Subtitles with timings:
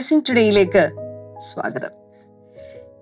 [0.00, 0.82] Blessing ടുഡേയിലേക്ക്
[1.38, 1.99] സ്വാഗതം.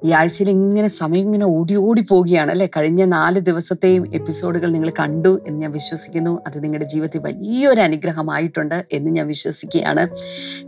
[0.07, 2.67] ഈ ആഴ്ചയിൽ ഇങ്ങനെ സമയം ഇങ്ങനെ ഓടി ഓടി പോവുകയാണ് അല്ലെ?
[2.77, 6.33] കഴിഞ്ഞ നാല് ദിവസത്തെയും എപ്പിസോഡുകൾ നിങ്ങൾ കണ്ടു എന്ന് ഞാൻ വിശ്വസിക്കുന്നു.
[6.47, 10.05] അത് നിങ്ങളുടെ ജീവിതത്തിൽ വലിയൊരു അനുഗ്രഹമായിട്ടുണ്ട് എന്ന് ഞാൻ വിശ്വസിക്കുകയാണ്.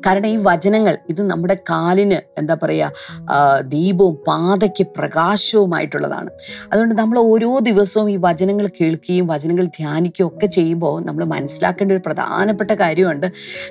[0.06, 6.30] കാരണം ഈ വചനങ്ങൾ ഇത് നമ്മുടെ കാലിന് എന്താ പറയുക ദീപവും പാതയ്ക്ക് പ്രകാശവുമായിട്ടുള്ളതാണ്.
[6.72, 12.70] അതുകൊണ്ട് നമ്മൾ ഓരോ ദിവസവും ഈ വചനങ്ങൾ കേൾക്കുകയും വചനങ്ങൾ ധ്യാനിക്കുകയും ഒക്കെ ചെയ്യുമ്പോൾ നമ്മൾ മനസ്സിലാക്കേണ്ട ഒരു പ്രധാനപ്പെട്ട
[12.70, 13.26] കാര്യമുണ്ട്.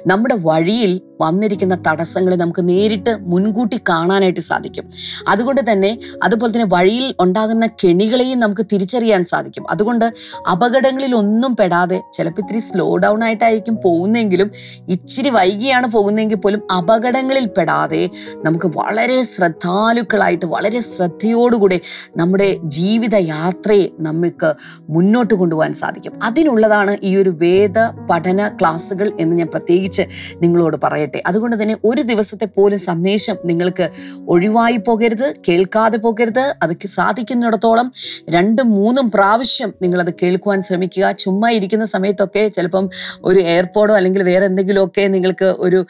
[0.07, 4.85] നമ്മുടെ വഴിയിൽ വന്നിരിക്കുന്ന തടസ്സങ്ങളെ നമുക്ക് നേരിട്ട് മുൻകൂട്ടി കാണാനായിട്ട് സാധിക്കും.
[5.27, 9.65] അതുകൊണ്ട് തന്നെ അതുപോലെ തന്നെ വഴിയിൽ ഉണ്ടാകുന്ന കെണികളെയും നമുക്ക് തിരിച്ചറിയാൻ സാധിക്കും.
[9.69, 10.05] അതുകൊണ്ട്
[10.51, 14.51] അപകടങ്ങളിൽ ഒന്നും പെടാതെ ചിലപ്പോൾ ഇത്തിരി സ്ലോ ഡൗൺ ആയിട്ടായിരിക്കും പോകുന്നെങ്കിലും
[14.89, 18.09] ഇച്ചിരി വൈകിയാണ് പോകുന്നതെങ്കിൽ പോലും അപകടങ്ങളിൽ പെടാതെ
[18.45, 21.81] നമുക്ക് വളരെ ശ്രദ്ധാലുക്കളായിട്ട് വളരെ ശ്രദ്ധയോടുകൂടി
[22.17, 24.53] നമ്മുടെ ജീവിത യാത്രയെ നമുക്ക്
[24.89, 26.23] മുന്നോട്ട് കൊണ്ടുപോകാൻ സാധിക്കും.
[26.23, 30.01] അതിനുള്ളതാണ് ഈ ഒരു വേദ പഠന ക്ലാസ്സുകൾ എന്ന് ഞാൻ പ്രത്യേകിച്ച്
[30.41, 31.23] നിങ്ങളോട് പറയട്ടെ.
[31.25, 33.89] അതുകൊണ്ട് തന്നെ ഒരു ദിവസത്തെ പോലും സന്ദേശം നിങ്ങൾക്ക്
[34.27, 35.33] ഒഴിവായി പോകരുത്.
[35.47, 36.45] കേൾക്കാതെ പോകരുത്.
[36.63, 37.87] അത് സാധിക്കുന്നിടത്തോളം
[38.29, 41.11] രണ്ടും മൂന്നും പ്രാവശ്യം നിങ്ങളത് കേൾക്കുവാൻ ശ്രമിക്കുക.
[41.11, 42.89] ചുമ്മാ ഇരിക്കുന്ന സമയത്തൊക്കെ ചിലപ്പം
[43.23, 45.85] ഒരു എയർപോഡോ അല്ലെങ്കിൽ വേറെ എന്തെങ്കിലുമൊക്കെ നിങ്ങൾക്ക് ഒരു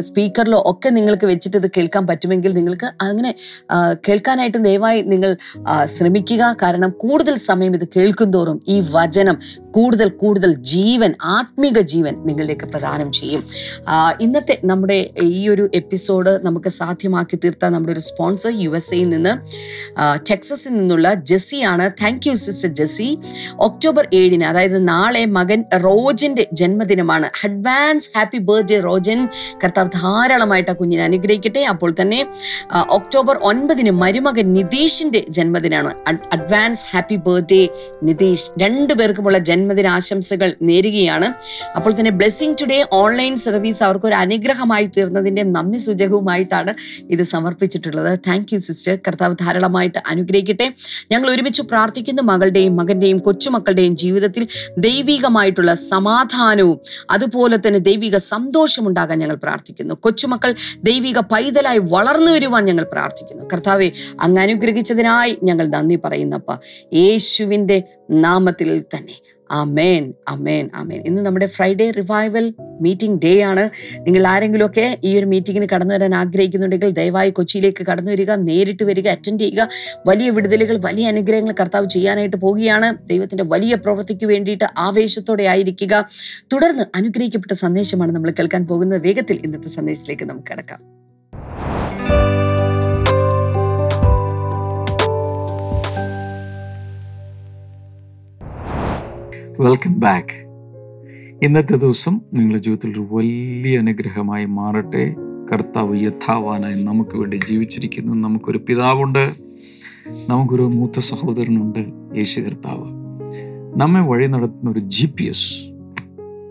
[0.00, 3.34] സ്പീക്കറിലോ ഒക്കെ നിങ്ങൾക്ക് വെച്ചിട്ട് ഇത് കേൾക്കാൻ പറ്റുമെങ്കിൽ നിങ്ങൾക്ക് അങ്ങനെ
[4.08, 5.36] കേൾക്കാനായിട്ട് ദയവായി നിങ്ങൾ
[5.84, 6.42] ശ്രമിക്കുക.
[6.62, 9.38] കാരണം കൂടുതൽ സമയം ഇത് കേൾക്കും തോറും ഈ വചനം
[9.70, 13.42] കൂടുതൽ കൂടുതൽ ജീവൻ ആത്മീക ജീവൻ നിങ്ങളിലേക്ക് പ്രദാനം ചെയ്യും.
[14.20, 19.32] ഇന്നത്തെ നമ്മുടെ ഈ ഒരു എപ്പിസോഡ് നമുക്ക് സാധ്യമാക്കി തീർത്ത നമ്മുടെ ഒരു സ്പോൺസർ യു എസ് എയിൽ നിന്ന്
[20.30, 21.84] ടെക്സസിൽ നിന്നുള്ള ജെസ്സിയാണ്.
[22.02, 23.08] Thank you sister Jessie.
[23.66, 27.26] October ഏഴിന് അതായത് നാളെ മകൻ റോജന്റെ ജന്മദിനമാണ്.
[27.44, 29.20] Advance happy birthday Rojan.
[29.62, 31.62] കർത്താവ് ധാരാളമായിട്ട് ആ കുഞ്ഞിനെ അനുഗ്രഹിക്കട്ടെ.
[31.72, 32.20] അപ്പോൾ തന്നെ
[32.90, 35.94] ഒക്ടോബർ ഒൻപതിന് മരുമകൻ നിതീഷിന്റെ ജന്മദിനമാണ്.
[36.32, 37.62] Advance happy birthday
[38.02, 38.50] Nitish.
[38.62, 41.28] രണ്ടുപേർക്കുമുള്ള ജന്മദിന ആശംസകൾ നേരുകയാണ്.
[41.76, 46.74] അപ്പോൾ തന്നെ ബ്ലെസ്സിങ് ടുഡേ ഓൺലൈൻ സർവീസ് അവർക്ക് ഒരു അനുഗ്രഹമായി തീർന്നതിന്റെ നന്ദി സൂചകവുമായിട്ടാണ്
[47.10, 48.18] ഇത് സമർപ്പിച്ചിട്ടുള്ളത്.
[48.28, 50.74] താങ്ക് യു സിസ്റ്റർ കർത്താവ് ധാരാളമായിട്ട് അനുഗ്രഹിക്കട്ടെ.
[51.12, 54.46] ഞങ്ങൾ ഒരുമിച്ച് പ്രാർത്ഥിക്കുന്ന മകളുടെയും മകന്റെയും കൊച്ചുമക്കളുടെയും ജീവിതത്തിൽ
[54.78, 56.78] ദൈവികമായിട്ടുള്ള സമാധാനവും
[57.10, 59.94] അതുപോലെ തന്നെ ദൈവിക സന്തോഷം ഉണ്ടാകാൻ ഞങ്ങൾ പ്രാർത്ഥിക്കുന്നു.
[59.94, 63.44] കൊച്ചുമക്കൾ ദൈവിക പൈതലായി വളർന്നു വരുവാൻ ഞങ്ങൾ പ്രാർത്ഥിക്കുന്നു.
[63.52, 63.90] കർത്താവെ
[64.20, 66.50] അങ്ങ് അനുഗ്രഹിച്ചതിനായി ഞങ്ങൾ നന്ദി പറയുന്നപ്പ.
[66.94, 69.33] യേശുവിന്റെ നാമത്തിൽ തന്നെ.
[69.50, 73.70] അമേൻ അമേൻ അമേൻ ഇന്ന് നമ്മുടെ ഫ്രൈഡേ റിവൈവൽ മീറ്റിംഗ് ഡേ ആണ്.
[74.00, 79.40] നിങ്ങൾ ആരെങ്കിലുമൊക്കെ ഈ ഒരു മീറ്റിങ്ങിന് കടന്നു വരാൻ ആഗ്രഹിക്കുന്നുണ്ടെങ്കിൽ ദയവായി കൊച്ചിയിലേക്ക് കടന്നു വരിക നേരിട്ട് വരിക അറ്റൻഡ്
[79.40, 79.68] ചെയ്യുക.
[80.06, 83.08] വലിയ വിടുതലുകൾ വലിയ അനുഗ്രഹങ്ങൾ കർത്താവ് ചെയ്യാനായിട്ട് പോവുകയാണ്.
[83.08, 86.08] ദൈവത്തിന്റെ വലിയ പ്രവൃത്തിക്ക് വേണ്ടിയിട്ട് ആവേശത്തോടെ ആയിരിക്കുക.
[86.52, 89.02] തുടർന്ന് അനുഗ്രഹിക്കപ്പെട്ട സന്ദേശമാണ് നമ്മൾ കേൾക്കാൻ പോകുന്നത്.
[89.02, 90.93] വേഗത്തിൽ ഇന്നത്തെ സന്ദേശത്തിലേക്ക് നമുക്ക് കിടക്കാം.
[99.60, 100.46] Welcome back.
[101.44, 105.14] ഇന്നത്തെ ദിവസം നിങ്ങളുടെ ജീവിതത്തിൽ ഒരു വലിയ അനുഗ്രഹമായി മാറട്ടെ.
[105.52, 108.28] കർത്താവ് യഥാവാനായി നമുക്ക് വേണ്ടി ജീവിച്ചിരിക്കുന്നു.
[108.28, 109.32] നമുക്കൊരു പിതാവുണ്ട്.
[110.28, 111.78] നമുക്കൊരു മൂത്ത സഹോദരനുണ്ട്.
[112.16, 112.84] യേശു കർത്താവ്.
[113.76, 115.60] നമ്മെ വഴി നടത്തുന്ന ഒരു ജി പി എസ്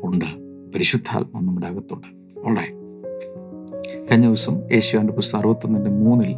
[0.03, 0.25] ഉണ്ട്.
[0.71, 2.39] പരിശുദ്ധാത്മ നമ്മുടെ അകത്തുണ്ട്.
[2.39, 2.65] ഉള്ളേ
[4.11, 6.35] കഴിഞ്ഞ ദിവസം യേശുവാന്റെ പുസ്തകം അറുപത്തൊന്നിന്റെ മൂന്നിൽ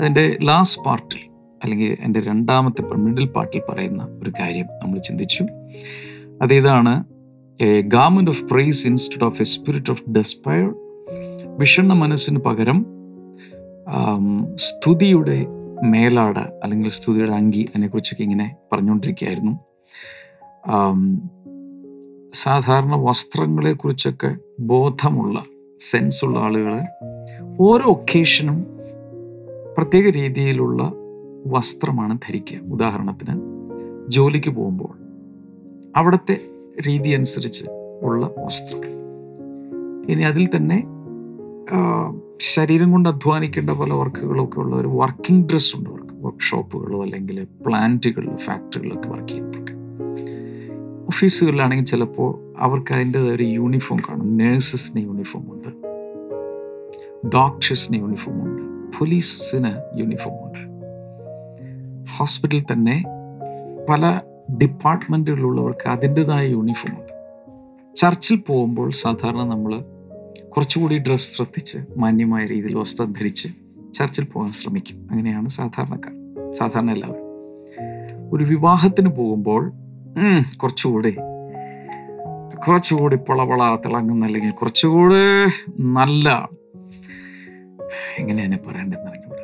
[0.00, 5.46] അതിന്റെ ലാസ്റ്റ് പാർട്ടിൽ അല്ലെങ്കിൽ എന്റെ രണ്ടാമത്തെ മിഡിൽ പാർട്ടിൽ പറയുന്ന ഒരു കാര്യം നമ്മൾ ചിന്തിച്ചു.
[6.42, 7.04] അത് ഇതാണ്
[7.62, 10.74] a garment of praise instead of a spirit of despair
[11.58, 12.86] വിഷണ്ണ മനസ്സിന് പകരം
[14.54, 15.46] സ്തുതിയുടെ
[15.84, 19.52] മേലാട അല്ലെങ്കിൽ സ്തുതിയുടെ അങ്കി അതിനെക്കുറിച്ചൊക്കെ ഇങ്ങനെ പറഞ്ഞുകൊണ്ടിരിക്കുകയായിരുന്നു.
[22.34, 25.44] സാധാരണ വസ്ത്രങ്ങളെക്കുറിച്ചൊക്കെ ബോധമുള്ള
[25.78, 26.74] സെൻസുള്ള ആളുകൾ
[27.60, 28.66] ഓരോ ഒക്കേഷനും
[29.78, 30.92] പ്രത്യേക രീതിയിലുള്ള
[31.46, 32.58] വസ്ത്രമാണ് ധരിക്കുക.
[32.58, 33.34] ഉദാഹരണത്തിന്
[34.08, 35.05] ജോലിക്ക് പോകുമ്പോൾ
[35.96, 36.40] അവിടുത്തെ
[36.86, 37.64] രീതി അനുസരിച്ച്
[38.02, 38.80] ഉള്ള വസ്ത്രം.
[40.12, 40.84] ഇനി അതിൽ തന്നെ
[42.40, 46.12] ശരീരം കൊണ്ട് അധ്വാനിക്കേണ്ട പല വർക്കുകളൊക്കെ ഉള്ള ഒരു വർക്കിംഗ് ഡ്രസ് ഉണ്ട് അവർക്ക്.
[46.12, 49.72] വർക്ക്ഷോപ്പുകളോ അല്ലെങ്കിൽ പ്ലാന്റുകളിലോ ഫാക്ടറികളിലൊക്കെ വർക്ക് ചെയ്യുന്നവർക്ക്.
[51.06, 54.36] ഓഫീസുകളിലാണെങ്കിൽ ചിലപ്പോൾ അവർക്ക് അതിന്റെതായ ഒരു യൂണിഫോം കാണും.
[54.36, 55.68] നേഴ്സസിന് യൂണിഫോം ഉണ്ട്.
[57.28, 58.62] ഡോക്ടേഴ്സിന് യൂണിഫോം ഉണ്ട്.
[58.98, 60.60] പോലീസിന് യൂണിഫോം ഉണ്ട്.
[62.18, 63.04] ഹോസ്പിറ്റലിൽ തന്നെ
[63.88, 64.20] പല
[64.50, 67.12] ഡിപ്പാർട്ട്മെന്റുകളിലുള്ളവർക്ക് അതിന്റെതായ യൂണിഫോമുണ്ട്
[67.96, 69.84] ചർച്ചിൽ പോകുമ്പോൾ സാധാരണ നമ്മൾ
[70.48, 73.48] കുറച്ചുകൂടി ഡ്രസ്സ് ശ്രദ്ധിച്ച് മാന്യമായ രീതിയിൽ വസ്ത്രം ധരിച്ച്
[73.94, 75.08] ചർച്ചിൽ പോകാൻ ശ്രമിക്കും.
[75.10, 76.12] അങ്ങനെയാണ് സാധാരണക്കാർ
[76.52, 77.22] സാധാരണ എല്ലാവരും.
[78.32, 79.72] ഒരു വിവാഹത്തിന് പോകുമ്പോൾ
[80.62, 81.16] കുറച്ചുകൂടി
[82.66, 85.14] കുറച്ചുകൂടി പൊളപള തിളങ്ങുന്ന അല്ലെങ്കിൽ കുറച്ചുകൂടി
[85.80, 86.48] നല്ല
[88.18, 89.42] എങ്ങനെയാണ് പറയേണ്ടതെന്ന് അറിഞ്ഞൂടെ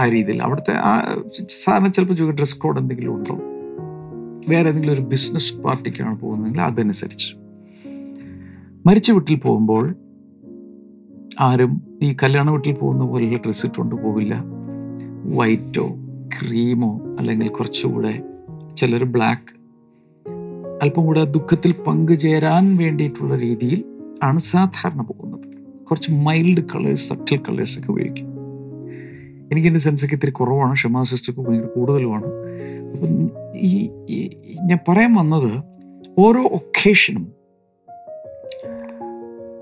[0.00, 1.22] ആ രീതിയിൽ അവിടുത്തെ ആ
[1.62, 3.59] സാധാരണ ചിലപ്പോൾ ഡ്രസ് കോഡ് എന്തെങ്കിലും ഉണ്ടോ?
[4.48, 7.34] വേറെ ഏതെങ്കിലും ഒരു ബിസിനസ് പാർട്ടിക്കാണ് പോകുന്നതെങ്കിൽ അതനുസരിച്ച്.
[8.86, 9.94] മരിച്ച വീട്ടിൽ പോകുമ്പോൾ
[11.40, 14.44] ആരും ഈ കല്യാണ വീട്ടിൽ പോകുന്ന പോലെയുള്ള ഡ്രസ്സ് ഇട്ടുകൊണ്ട് പോകില്ല
[15.24, 15.88] വൈറ്റോ
[16.26, 18.22] ക്രീമോ അല്ലെങ്കിൽ കുറച്ചുകൂടെ
[18.76, 19.60] ചിലർ ബ്ലാക്ക്
[20.82, 23.84] അല്പം കൂടെ ദുഃഖത്തിൽ പങ്കുചേരാൻ വേണ്ടിയിട്ടുള്ള രീതിയിൽ
[24.22, 25.40] ആണ് സാധാരണ പോകുന്നത്.
[25.84, 28.39] കുറച്ച് മൈൽഡ് കളേഴ്സ് സട്ടിൽ കളേഴ്സ് ഒക്കെ ഉപയോഗിക്കും.
[29.52, 32.26] എനിക്ക് എന്റെ സെൻസൊക്കെ ഇത്തിരി കുറവാണ് ക്ഷമാ സിസ്റ്റർക്ക് ഭയങ്കര കൂടുതലുമാണ്.
[32.92, 33.90] അപ്പം ഈ
[34.64, 35.64] ഞാൻ പറയാൻ വന്നത്
[36.18, 37.32] ഓരോ ഒക്കേഷനും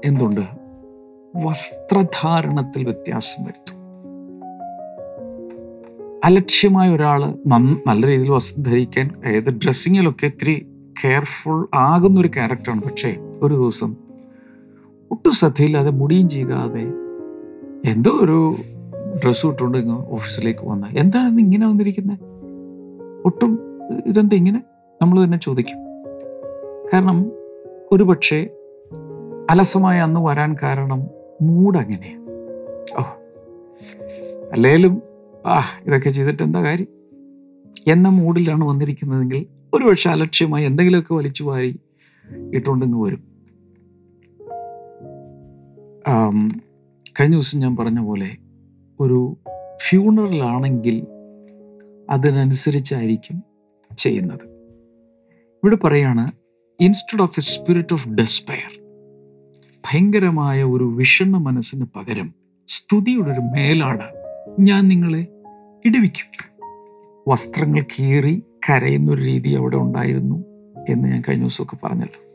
[0.04, 0.40] എന്തുണ്ട്?
[1.36, 3.78] വസ്ത്രധാരണത്തിൽ വ്യത്യാസം വരുത്തും.
[6.24, 7.34] അലക്ഷ്യമായ ഒരാൾ
[7.86, 10.66] നല്ല രീതിയിൽ വസ്ത്രം ധരിക്കാൻ അതായത് ഡ്രസ്സിങ്ങിലൊക്കെ ഇത്തിരി
[11.04, 12.82] കെയർഫുൾ ആകുന്ന ഒരു ക്യാരക്ടറാണ്.
[12.82, 13.96] പക്ഷേ ഒരു ദിവസം
[15.10, 16.84] ഒട്ടും ശ്രദ്ധയില്ലാതെ മുടിയും ചെയ്യാതെ
[17.90, 18.54] എന്തോ ഒരു
[19.24, 20.86] ഡ്രസ്സ് ഇട്ടുകൊണ്ട് ഇങ്ങ് ഓഫീസിലേക്ക് വന്ന.
[20.98, 22.18] എന്താണ് ഇന്ന് ഇങ്ങനെ വന്നിരിക്കുന്നത്
[23.24, 23.52] ഒട്ടും
[24.06, 24.62] ഇതെന്താ ഇങ്ങനെ?
[25.02, 25.78] നമ്മൾ തന്നെ ചോദിക്കും.
[26.92, 27.18] കാരണം
[27.92, 28.48] ഒരു പക്ഷേ
[29.50, 31.00] അലസമായ അന്ന് വരാൻ കാരണം
[31.42, 32.24] മൂഡ് അങ്ങനെയാണ്
[32.98, 33.02] ഓ
[34.52, 35.02] അല്ലേലും
[35.46, 36.86] ആ ഇതൊക്കെ ചെയ്തിട്ട് എന്താ കാര്യം?
[37.86, 41.80] എന്ന മൂഡിലാണ് വന്നിരിക്കുന്നതെങ്കിൽ ഒരു പക്ഷെ അലക്ഷ്യമായി എന്തെങ്കിലുമൊക്കെ വലിച്ചു വാരി
[42.54, 43.22] ഇട്ടുകൊണ്ടിങ്ങ് വരും.
[47.20, 48.28] കഴിഞ്ഞ ദിവസം ഞാൻ പറഞ്ഞ പോലെ
[49.00, 49.36] ഒരു
[49.88, 51.06] ഫ്യൂണറലാണെങ്കിൽ
[52.10, 53.42] അതിനനുസരിച്ചായിരിക്കും
[53.98, 54.46] ചെയ്യുന്നത്.
[55.64, 56.32] ഇവിടെ പറയാണ്
[56.80, 58.80] instead of a spirit of despair
[59.84, 62.34] ഭയങ്കരമായ ഒരു വിഷണ്ണ മനസ്സിന് പകരം
[62.68, 64.22] സ്തുതിയുടെ ഒരു മേലാട്
[64.60, 65.26] ഞാൻ നിങ്ങളെ
[65.84, 66.54] ഇടിവിക്കും.
[67.28, 70.44] വസ്ത്രങ്ങൾ കീറി കരയുന്നൊരു രീതി അവിടെ ഉണ്ടായിരുന്നു
[70.88, 72.27] എന്ന് ഞാൻ കഴിഞ്ഞ ദിവസമൊക്കെ പറഞ്ഞല്ലോ.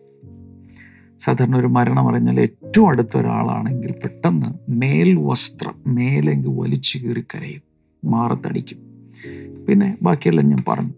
[1.23, 7.61] സാധാരണ ഒരു മരണം അറിഞ്ഞാൽ ഏറ്റവും അടുത്ത ഒരാളാണെങ്കിൽ പെട്ടെന്ന് മേൽ വസ്ത്രം മേലെങ്കിൽ വലിച്ചു കീറി കരയും.
[8.11, 8.77] മാറത്തടിക്കും.
[9.69, 10.93] പിന്നെ ബാക്കിയെല്ലാം ഞാൻ പറഞ്ഞു.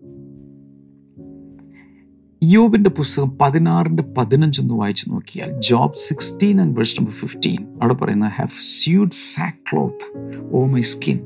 [2.44, 8.62] യോബിന്റെ പുസ്തകം പതിനാറിന്റെ പതിനഞ്ചൊന്ന് വായിച്ചു നോക്കിയാൽ Job sixteen and verse number fifteen അവിടെ പറയുന്ന have
[8.62, 9.12] sewed
[9.72, 10.06] sackcloth
[10.51, 11.19] o my skin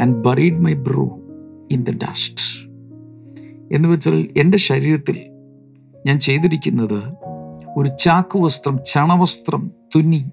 [0.00, 1.04] and buried my brow
[1.70, 2.66] in the dust
[3.74, 5.18] എന്ന് വെച്ചാൽ എന്റെ ശരീരത്തിൽ
[6.06, 7.02] ഞാൻ ചെയ്തിരിക്കുന്നത്
[7.76, 10.30] ഒരു ചാക്ക് വസ്ത്രം ചണവസ്ത്രം തുന്നി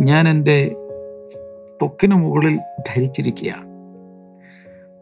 [0.00, 0.76] ഞാൻ എന്റെ
[1.82, 3.66] തൊക്കിന് മുകളിൽ ധരിച്ചിരിക്കുകയാണ്.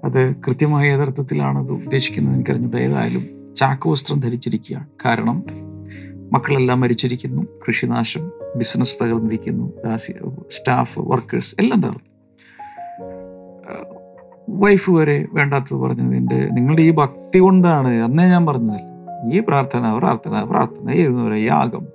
[0.05, 2.35] അത് കൃത്യമായ യഥാർത്ഥത്തിലാണ് അത് ഉദ്ദേശിക്കുന്നത്.
[2.35, 4.87] എനിക്കറിഞ്ഞിട്ട് ഏതായാലും ചാക്ക് വസ്ത്രം ധരിച്ചിരിക്കുകയാണ്.
[5.05, 5.45] കാരണം
[6.33, 10.13] മക്കളെല്ലാം മരിച്ചിരിക്കുന്നു കൃഷിനാശം ബിസിനസ് തകർന്നിരിക്കുന്നു ദാസി
[10.51, 12.11] സ്റ്റാഫ് വർക്കേഴ്സ് എല്ലാം തകർന്നു.
[14.49, 18.90] വൈഫ് വരെ വേണ്ടാത്തത് പറഞ്ഞത് എന്റെ നിങ്ങളുടെ ഈ ഭക്തി കൊണ്ടാണ് അന്നേ ഞാൻ പറഞ്ഞതല്ല
[19.33, 20.91] ഈ പ്രാർത്ഥന പ്രാർത്ഥന പ്രാർത്ഥന.
[20.91, 21.87] ഏതെന്ന് പറയാം യാഗം.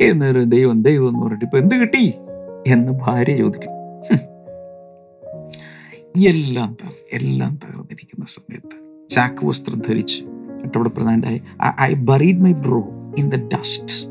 [0.00, 2.14] ഏത് നേരം ദൈവം ദൈവം എന്ന് പറഞ്ഞിട്ട് ഇപ്പൊ എന്ത് കിട്ടി?
[2.66, 3.74] എന്ന് ഭാര്യ ചോദിക്കും.
[6.28, 6.76] എല്ലാം
[7.12, 11.42] എല്ലാം തകർന്നിരിക്കുന്ന സമയത്ത് ചാക്ക് വസ്ത്രം ധരിച്ച് എന്നിട്ട് അവിടെ പ്രധാനമായി
[11.80, 12.84] I buried my brow
[13.18, 14.08] in the dust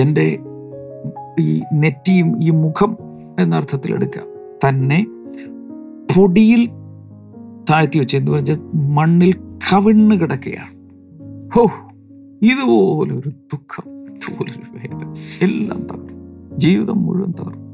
[0.00, 0.38] എന്റെ
[1.40, 2.96] ഈ നെറ്റിയും ഈ മുഖം
[3.40, 4.26] എന്ന അർത്ഥത്തിൽ എടുക്കാം
[4.68, 5.06] തന്നെ
[6.16, 6.70] പൊടിയിൽ
[7.70, 9.34] താഴ്ത്തി വെച്ച് എന്ന് പറഞ്ഞാൽ മണ്ണിൽ
[9.72, 10.75] കവിണ്ണ് കിടക്കുകയാണ്.
[11.52, 11.62] ഹോ
[12.42, 15.14] ഇതുപോലൊരു ദുഃഖം ഇതുപോലൊരു വേദന.
[15.42, 16.58] എല്ലാം തകർന്നു.
[16.58, 17.66] ജീവിതം മുഴുവൻ തകർന്നു.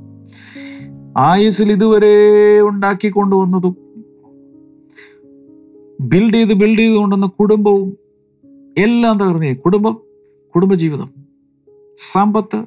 [1.16, 3.76] ആയുസിൽ ഇതുവരെ ഉണ്ടാക്കി കൊണ്ടുവന്നതും
[6.00, 7.96] ബിൽഡ് ചെയ്ത് ബിൽഡ് ചെയ്ത് കൊണ്ടുവന്ന കുടുംബവും
[8.78, 9.54] എല്ലാം തകർന്നേ.
[9.54, 10.00] കുടുംബം
[10.54, 11.10] കുടുംബജീവിതം.
[11.96, 12.64] സമ്പത്ത്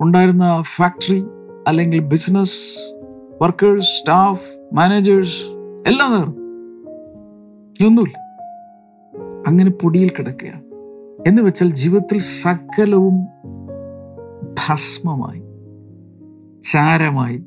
[0.00, 1.24] ഉണ്ടായിരുന്ന ഫാക്ടറി
[1.66, 2.78] അല്ലെങ്കിൽ ബിസിനസ്
[3.42, 5.44] വർക്കേഴ്സ് സ്റ്റാഫ് മാനേജേഴ്സ്
[5.86, 6.48] എല്ലാം തകർന്നു.
[7.86, 8.27] ഒന്നുമില്ല
[9.48, 10.62] അങ്ങനെ പൊടിയിൽ കിടക്കുകയാണ്.
[11.28, 13.26] എന്ന് വെച്ചാൽ ജീവിതത്തിൽ സകലവും
[14.52, 15.42] ഭസ്മമായി
[16.62, 17.42] ചാരമായി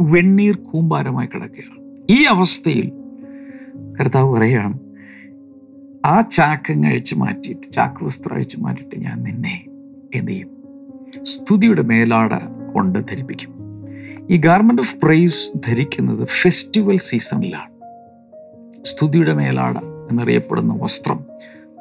[0.00, 2.06] വെണ്ണീർ കൂമ്പാരമായി കിടക്കുകയാണ്.
[2.10, 2.92] ഈ അവസ്ഥയിൽ
[4.00, 4.78] കർത്താവ് പറയുകയാണ്
[6.06, 9.64] ആ ചാക്കങ്ങ് അഴിച്ചു മാറ്റിയിട്ട് ചാക്ക് വസ്ത്രം അഴിച്ചു മാറ്റിയിട്ട് ഞാൻ നിന്നെ
[10.14, 10.48] എന്ത് ചെയ്യും?
[11.22, 12.30] സ്തുതിയുടെ മേലാട
[12.74, 13.54] കൊണ്ട് ധരിപ്പിക്കും.
[14.30, 17.70] ഈ ഗാർമെന്റ് ഓഫ് പ്രൈസ് ധരിക്കുന്നത് ഫെസ്റ്റിവൽ സീസണിലാണ്
[18.84, 19.74] സ്തുതിയുടെ മേലാട
[20.10, 21.24] എന്നറിയപ്പെടുന്ന വസ്ത്രം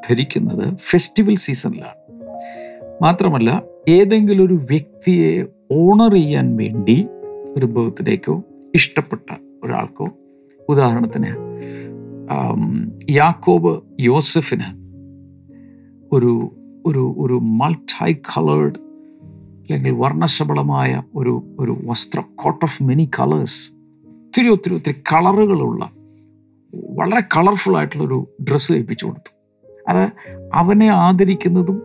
[0.10, 2.07] ധരിക്കുന്നത് ഫെസ്റ്റിവൽ സീസണിലാണ്.
[3.01, 7.07] മാത്രമല്ല ഏതെങ്കിലും ഒരു വ്യക്തിയെ ഓണർ ചെയ്യാൻ വേണ്ടി
[7.57, 8.43] ഒരു ബർത്ത്ഡേക്കോ
[8.75, 10.10] ഇഷ്ടപ്പെട്ട ഒരാൾക്കോ
[10.69, 11.48] ഉദാഹരണത്തിന്
[13.10, 14.88] യാക്കോബ് യോസഫിന്
[16.12, 16.51] ഒരു
[16.86, 18.79] ഒരു ഒരു മൾട്ടി കളേർഡ്
[19.60, 23.72] അല്ലെങ്കിൽ വർണശബളമായ ഒരു ഒരു വസ്ത്രം കോട്ട് ഓഫ് മെനി കളേഴ്സ്
[24.27, 25.89] ഒത്തിരി ഒത്തിരി ഒത്തിരി കളറുകളുള്ള
[26.74, 29.32] വളരെ കളർഫുൾ ആയിട്ടുള്ളൊരു ഡ്രസ്സ് തയ്പ്പിച്ചു കൊടുത്തു.
[29.90, 30.04] അത്
[30.54, 31.82] അവനെ ആദരിക്കുന്നതും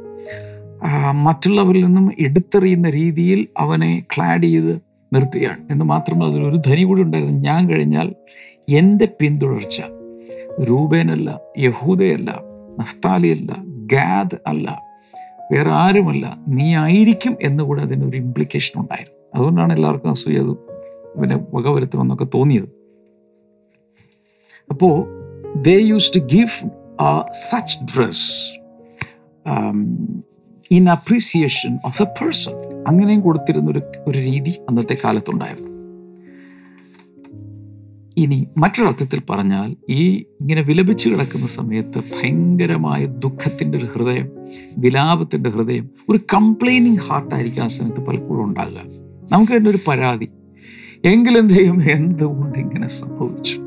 [1.13, 4.73] മറ്റുള്ളവരിൽ നിന്നും എടുത്തെറിയുന്ന രീതിയിൽ അവനെ ക്ലാഡ് ചെയ്ത്
[5.15, 7.41] നിർത്തുകയാണ് എന്ന് മാത്രമല്ല അതിലൊരു ധനി കൂടി ഉണ്ടായിരുന്നു.
[7.41, 8.15] ഞാൻ കഴിഞ്ഞാൽ
[8.69, 9.81] എന്റെ പിന്തുടർച്ച
[10.69, 12.31] രൂപേനല്ല യഹൂദയല്ല
[12.81, 14.83] നഫ്താലിയല്ല ഗാദ് അല്ല
[15.53, 19.19] വേറെ ആരുമല്ല നീ ആയിരിക്കും എന്നുകൂടെ അതിനൊരു ഇംപ്ലിക്കേഷൻ ഉണ്ടായിരുന്നു.
[19.35, 20.41] അതുകൊണ്ടാണ് എല്ലാവർക്കും അസൂയ
[21.21, 22.69] പിന്നെ വകവരുത്തണമെന്നൊക്കെ തോന്നിയത്.
[24.73, 24.97] അപ്പോൾ
[25.63, 26.71] they used to give
[27.51, 28.29] such dress
[30.71, 32.57] in appreciation of a person
[32.89, 35.71] അങ്ങനെയും കൊടുത്തിരുന്ന ഒരു ഒരു രീതി അന്നത്തെ കാലത്തുണ്ടായിരുന്നു.
[38.17, 40.03] ഇനി മറ്റൊരർത്ഥത്തിൽ പറഞ്ഞാൽ ഈ
[40.41, 44.29] ഇങ്ങനെ വിലപിച്ചു കിടക്കുന്ന സമയത്ത് ഭയങ്കരമായ ദുഃഖത്തിന്റെ ഒരു ഹൃദയം
[44.79, 48.83] വിലാപത്തിന്റെ ഹൃദയം ഒരു കംപ്ലൈനിങ് ഹാർട്ടായിരിക്കും ആ സമയത്ത് പലപ്പോഴും ഉണ്ടാകുക.
[49.33, 50.29] നമുക്ക് തന്നെ ഒരു പരാതി.
[51.05, 53.59] എങ്കിലും ദൈവം എന്തുകൊണ്ട് ഇങ്ങനെ സംഭവിച്ചു?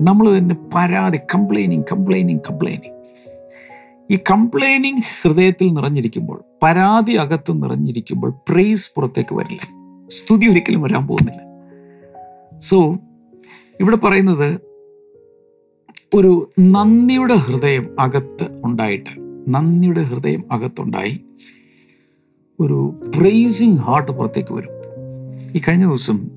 [0.00, 2.96] നമ്മൾ തന്നെ പരാതി കംപ്ലൈനിങ് കംപ്ലൈനിങ് കംപ്ലൈനിങ്
[4.10, 9.60] ഈ കംപ്ലൈനിങ് ഹൃദയത്തിൽ നിറഞ്ഞിരിക്കുമ്പോൾ പരാതി അകത്ത് നിറഞ്ഞിരിക്കുമ്പോൾ പ്രേസ് പുറത്തേക്ക് വരില്ല.
[10.08, 11.40] സ്തുതി ഒരിക്കലും വരാൻ പോകുന്നില്ല.
[12.58, 12.94] സോ
[13.80, 14.60] ഇവിടെ പറയുന്നത്
[16.14, 19.10] ഒരു നന്ദിയുടെ ഹൃദയം അകത്ത് ഉണ്ടായിട്ട്
[19.48, 21.24] നന്ദിയുടെ ഹൃദയം അകത്തുണ്ടായി
[22.60, 24.74] ഒരു പ്രേസിങ് ഹാർട്ട് പുറത്തേക്ക് വരും.
[25.56, 26.30] ഈ കഴിഞ്ഞ ദിവസം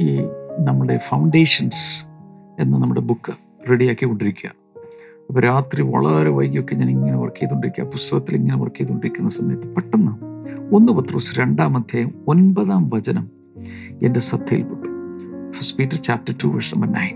[0.00, 0.18] ഈ
[0.58, 2.07] നമ്മുടെ ഫൗണ്ടേഷൻസ്
[2.58, 3.32] എന്ന നമ്മുടെ ബുക്ക്
[3.70, 4.50] റെഡിയാക്കി കൊണ്ടിരിക്കുക.
[5.28, 7.84] അപ്പോൾ രാത്രി വളരെ വൈകിയൊക്കെ ഞാൻ ഇങ്ങനെ വർക്ക് ചെയ്തുകൊണ്ടിരിക്കുക.
[7.84, 10.12] പുസ്തകത്തിൽ ഇങ്ങനെ വർക്ക് ചെയ്തുകൊണ്ടിരിക്കുന്ന സമയത്ത് പെട്ടെന്ന്
[10.74, 13.30] ഒന്ന് പത്രോസ് രണ്ടാം അധ്യായം ഒൻപതാം വചനം
[14.02, 14.88] എന്റെ ശ്രദ്ധയിൽപ്പെട്ടു.
[15.52, 17.14] First Peter chapter two verse number nine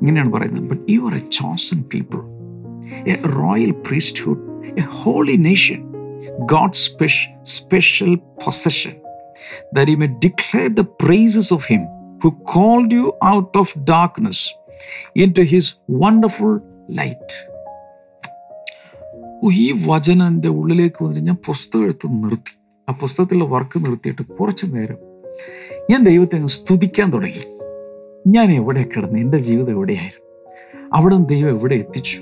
[0.00, 0.64] ഇങ്ങനെയാണ് പറയുന്നത്.
[0.64, 2.18] But you are a chosen people
[3.10, 4.38] a royal priesthood
[4.80, 5.92] a holy nation
[6.38, 6.72] God
[7.42, 8.92] special possession
[9.88, 11.82] he may declare the praises of him
[12.20, 14.40] who called you out of darkness
[15.18, 16.54] into his wonderful
[16.92, 17.58] light.
[19.44, 22.58] ഓ, ഈ വചനം എന്റെ ഉള്ളിലേക്ക് വന്നിട്ട് ഞാൻ പുസ്തകം എടുത്ത് നിർത്തി.
[22.88, 24.96] ആ പുസ്തകത്തിലെ വർക്ക് നിർത്തിയിട്ട് കുറച്ച് നേരം
[25.90, 27.58] ഞാൻ ദൈവത്തെ അങ്ങ് സ്തുതിക്കാൻ തുടങ്ങി.
[28.26, 30.28] ഞാൻ എവിടെ കിടന്നു എന്റെ ജീവിതം എവിടെയായിരുന്നു?
[30.94, 32.20] അവിടെ ദൈവം എവിടെ എത്തിച്ചു?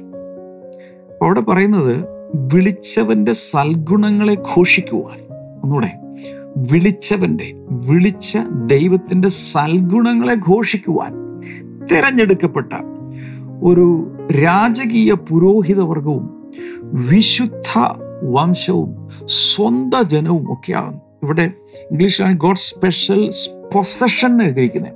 [1.23, 5.27] അവിടെ പറയുന്നത് വിളിച്ചവന്റെ സൽഗുണങ്ങളെ ഘോഷിക്കുവാൻ.
[5.63, 5.93] ഒന്നുകൂടെ.
[6.57, 11.26] വിളിച്ചവന്റെ വിളിച്ച ദൈവത്തിന്റെ സൽഗുണങ്ങളെ ഘോഷിക്കുവാൻ.
[11.93, 12.73] തിരഞ്ഞെടുക്കപ്പെട്ട
[13.63, 16.53] ഒരു രാജകീയ പുരോഹിതവർഗവും
[16.83, 17.79] വിശുദ്ധ
[18.23, 21.43] വംശവും സ്വന്ത ജനവും ഒക്കെയാകുന്നു ഇവിടെ
[21.91, 23.31] ഇംഗ്ലീഷിലാണ് ഗോഡ് സ്പെഷ്യൽ
[23.75, 24.93] പൊസഷൻ എഴുതിയിരിക്കുന്നത്.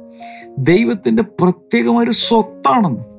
[0.59, 3.11] ദൈവത്തിന്റെ പ്രത്യേകമായ ഒരു സ്വത്താണെന്ന്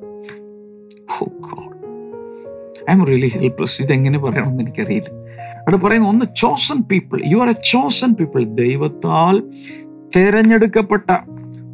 [2.90, 5.10] ഐ എം റിയലി ഹെൽപ്ലെസ് ഇതെങ്ങനെ പറയണമെന്ന് എനിക്കറിയില്ല.
[5.56, 9.42] അവിടെ പറയുന്ന ഒന്ന് chosen people you are a chosen people ദൈവത്താൽ
[10.16, 11.10] തിരഞ്ഞെടുക്കപ്പെട്ട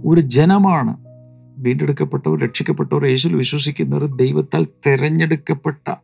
[0.07, 1.08] ഒരു ജനമാണ്
[1.59, 5.95] വീണ്ടെടുക്കപ്പെട്ടവർ രക്ഷിക്കപ്പെട്ടവർ യേശുവിൽ വിശ്വസിക്കുന്നവർ ദൈവത്താൽ തിരഞ്ഞെടുക്കപ്പെട്ട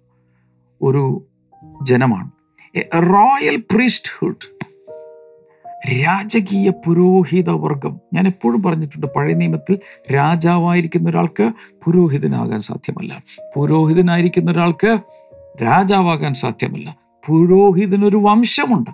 [0.82, 1.24] ഒരു
[1.82, 2.30] ജനമാണ്.
[2.94, 4.64] റോയൽ പ്രീസ്റ്റ്ഹുഡ്
[5.92, 8.00] രാജകീയ പുരോഹിത വർഗം.
[8.14, 9.78] ഞാൻ എപ്പോഴും പറഞ്ഞിട്ടുണ്ട് പഴയ നിയമത്തിൽ
[10.14, 11.52] രാജാവായിരിക്കുന്ന ഒരാൾക്ക്
[11.84, 13.22] പുരോഹിതനാകാൻ സാധ്യമല്ല.
[13.56, 14.98] പുരോഹിതനായിരിക്കുന്ന ഒരാൾക്ക്
[15.62, 16.96] രാജാവാകാൻ സാധ്യമല്ല.
[17.26, 18.90] പുരോഹിതനൊരു വംശമുണ്ട്.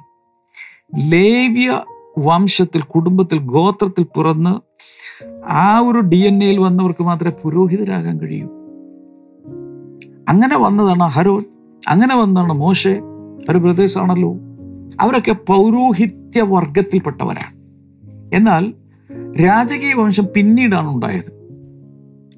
[0.96, 1.84] ലേവ്യ
[2.18, 4.69] വംശത്തിൽ കുടുംബത്തിൽ ഗോത്രത്തിൽ പിറന്ന്
[5.48, 8.46] ആ ഒരു ഡി എൻ എയിൽ വന്നവർക്ക് മാത്രമേ പുരോഹിതരാകാൻ കഴിയൂ.
[10.28, 11.44] അങ്ങനെ വന്നതാണ് ഹരോൻ
[11.88, 13.00] അങ്ങനെ വന്നതാണ് മോശെ
[13.50, 14.36] ഒരു ബ്രദേഴ്സ് ആണല്ലോ
[15.00, 17.60] അവരൊക്കെ പൗരോഹിത്യ വർഗത്തിൽപ്പെട്ടവരാണ്
[18.34, 18.74] എന്നാൽ
[19.44, 21.40] രാജകീയ വംശം പിന്നീടാണ് ഉണ്ടായത്.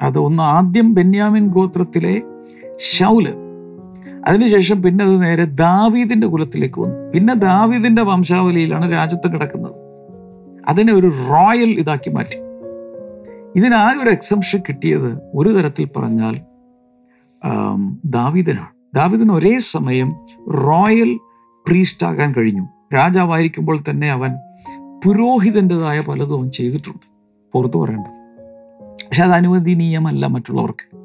[0.03, 2.23] അത് ഒന്ന് ആദ്യം ബെന്യാമിൻ ഗോത്രത്തിലെ
[2.79, 3.29] ഷൗൽ
[4.29, 7.11] അതിനുശേഷം പിന്നെ അത് നേരെ ദാവീദിന്റെ കുലത്തിലേക്ക് വന്നു.
[7.11, 9.75] പിന്നെ ദാവീദിന്റെ വംശാവലിയിലാണ് രാജ്യത്ത് കിടക്കുന്നത്.
[10.69, 12.42] അതിനെ ഒരു റോയൽ ഇതാക്കി മാറ്റി.
[13.57, 16.37] ഇതിനാകെ ഒരു എക്സംഷൻ കിട്ടിയത് ഒരു തരത്തിൽ പറഞ്ഞാൽ
[18.05, 18.97] ദാവിദനാണ്.
[18.97, 20.13] ദാവീദിനാണ് ഒരേ സമയം
[20.51, 21.17] റോയൽ
[21.69, 22.67] പ്രീസ്റ്റ് ആകാൻ കഴിഞ്ഞു.
[22.95, 24.31] രാജാവായിരിക്കുമ്പോൾ തന്നെ അവൻ
[25.05, 27.07] പുരോഹിതന്റെതായ പലതും അവൻ ചെയ്തിട്ടുണ്ട്.
[27.53, 28.07] പുറത്തു പറയണ്ട.
[29.07, 30.97] പക്ഷെ അത് അനുവദനീയമല്ല മറ്റുള്ളവർക്ക്.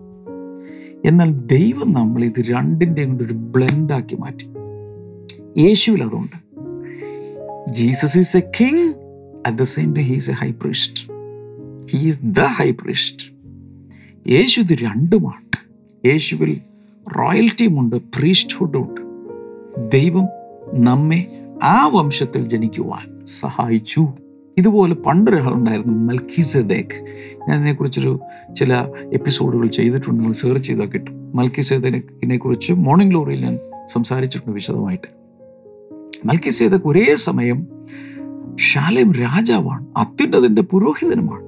[1.08, 4.46] എന്നാൽ ദൈവം നമ്മൾ ഇത് രണ്ടിന്റെയും കൊണ്ട് ഒരു ബ്ലെൻഡാക്കി മാറ്റി.
[5.62, 6.48] യേശുവിൽ അതുണ്ട്.
[7.74, 8.94] Jesus is a king
[9.48, 11.16] at the same time he's a high priest
[11.91, 13.25] he's the high priest
[14.29, 15.67] യേശു ഇത് രണ്ടുമാണ്.
[16.08, 16.60] യേശുവിൽ
[17.17, 19.01] റോയൽറ്റിയുമുണ്ട് പ്രീസ്റ്റ്ഹുഡും ഉണ്ട്.
[19.91, 20.27] ദൈവം
[20.74, 24.08] നമ്മെ ആ വംശത്തിൽ ജനിക്കുവാൻ സഹായിച്ചു.
[24.58, 27.06] ഇതുപോലെ പണ്ടൊരാളുണ്ടായിരുന്നു മൽക്കിസദേക്ക്.
[27.50, 28.20] ഞാൻ ഇതിനെക്കുറിച്ചൊരു
[28.58, 28.74] ചില
[29.13, 31.38] എപ്പിസോഡുകൾ ചെയ്തിട്ടുണ്ട് നിങ്ങൾ സെർച്ച് ചെയ്താൽ കിട്ടും.
[31.38, 35.08] മൽക്കിസേദക്കിനെ കുറിച്ച് മോർണിംഗ് ഗ്ലോറിയിൽ ഞാൻ സംസാരിച്ചിട്ടുണ്ട് വിശദമായിട്ട്.
[36.25, 37.67] മൽക്കിസേദക്ക് ഒരേ സമയം
[38.60, 41.47] ഷാലേം രാജാവാണ് അത്യുന്നതിന്റെ പുരോഹിതനുമാണ്.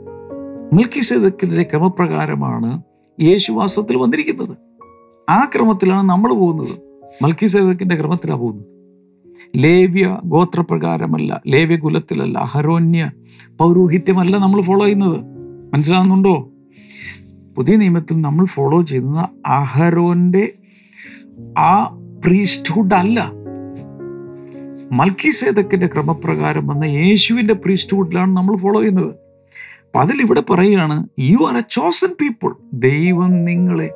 [0.74, 2.82] മൽക്കിസേദക്കിന്റെ ക്രമപ്രകാരമാണ്
[3.22, 4.58] യേശുവാസത്തിൽ വന്നിരിക്കുന്നത്.
[5.30, 6.80] ആ ക്രമത്തിലാണ് നമ്മൾ പോകുന്നത്.
[7.24, 8.66] മൽക്കി സേതക്കിന്റെ ക്രമത്തിലാണ് പോകുന്നത്.
[9.56, 13.12] ലേവ്യ ഗോത്രപ്രകാരമല്ല ലേവ്യ കുലത്തിലല്ല അഹരോന്യ
[13.58, 15.24] പൗരോഹിത്യമല്ല നമ്മൾ ഫോളോ ചെയ്യുന്നത്.
[15.74, 16.50] മനസ്സിലാകുന്നുണ്ടോ?
[17.58, 20.54] പുതിയ നിയമത്തിൽ നമ്മൾ ഫോളോ ചെയ്യുന്നത് അഹരോന്റെ
[21.58, 21.86] ആ
[22.26, 23.32] പ്രീസ്റ്റ്ഹുഡ് അല്ല.
[23.32, 29.29] മൽക്കി മൽക്കിസേദക്കിന്റെ ക്രമപ്രകാരം വന്ന യേശുവിന്റെ പ്രീസ്റ്റ്ഹുഡിലാണ് നമ്മൾ ഫോളോ ചെയ്യുന്നത്.
[29.90, 33.94] അപ്പൊ അതിലിവിടെ പറയുകയാണ് you are a chosen people ദൈവം നിങ്ങളെ.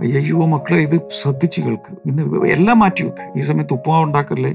[0.00, 1.92] അയ്യോ മക്കളെ ഇത് ശ്രദ്ധിച്ച് കേൾക്ക്.
[2.06, 3.38] ഇന്ന് എല്ലാം മാറ്റി വെക്ക്.
[3.38, 4.52] ഈ സമയത്ത് ഉപ്പുമാവ് ഉണ്ടാക്കല്ലേ?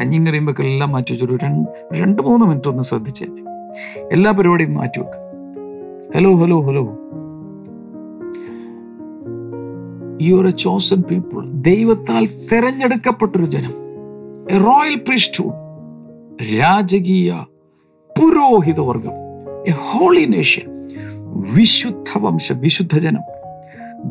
[0.00, 3.26] കഞ്ഞിയും കറിയും വെക്കൽ എല്ലാം മാറ്റി വെച്ചൊരു രണ്ട് രണ്ട് മൂന്ന് മിനിറ്റ് ഒന്ന് ശ്രദ്ധിച്ചേ
[4.12, 5.20] എല്ലാ പരിപാടിയും മാറ്റി വെക്ക്.
[6.16, 6.82] Hello hello hello
[10.22, 13.74] you are a chosen people ദൈവത്താൽ തെരഞ്ഞെടുക്കപ്പെട്ടൊരു ജനം.
[14.64, 15.54] റോയൽ പ്രീസ്റ്റ്ഹുഡ്
[16.60, 17.44] രാജകീയ
[18.20, 18.80] പുരോഹിത
[19.66, 20.66] വർഗം എ ഹോളി നേഷൻ
[21.56, 23.22] വിശുദ്ധ വംശം വിശുദ്ധ ജനം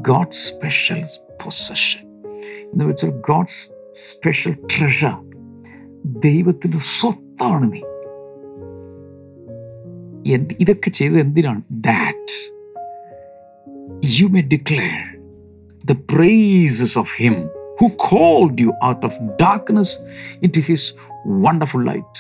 [0.02, 1.02] ഗോഡ് സ്പെഷ്യൽ
[1.44, 2.02] പൊസഷൻ
[2.74, 5.16] എന്ന് വെച്ചാൽ ഗോഡ്സ് സ്പെഷ്യൽ ട്രഷർ
[6.06, 7.82] ദൈവത്തിന്റെ സ്വത്താണ് നീ.
[10.34, 11.62] എന്ത് ഇതൊക്കെ ചെയ്തത് എന്തിനാണ്?
[11.72, 12.34] That
[14.20, 15.16] you may declare
[15.84, 17.34] the praises of Him
[17.80, 20.00] who called you out of darkness
[20.42, 20.94] into His
[21.26, 22.16] wonderful light.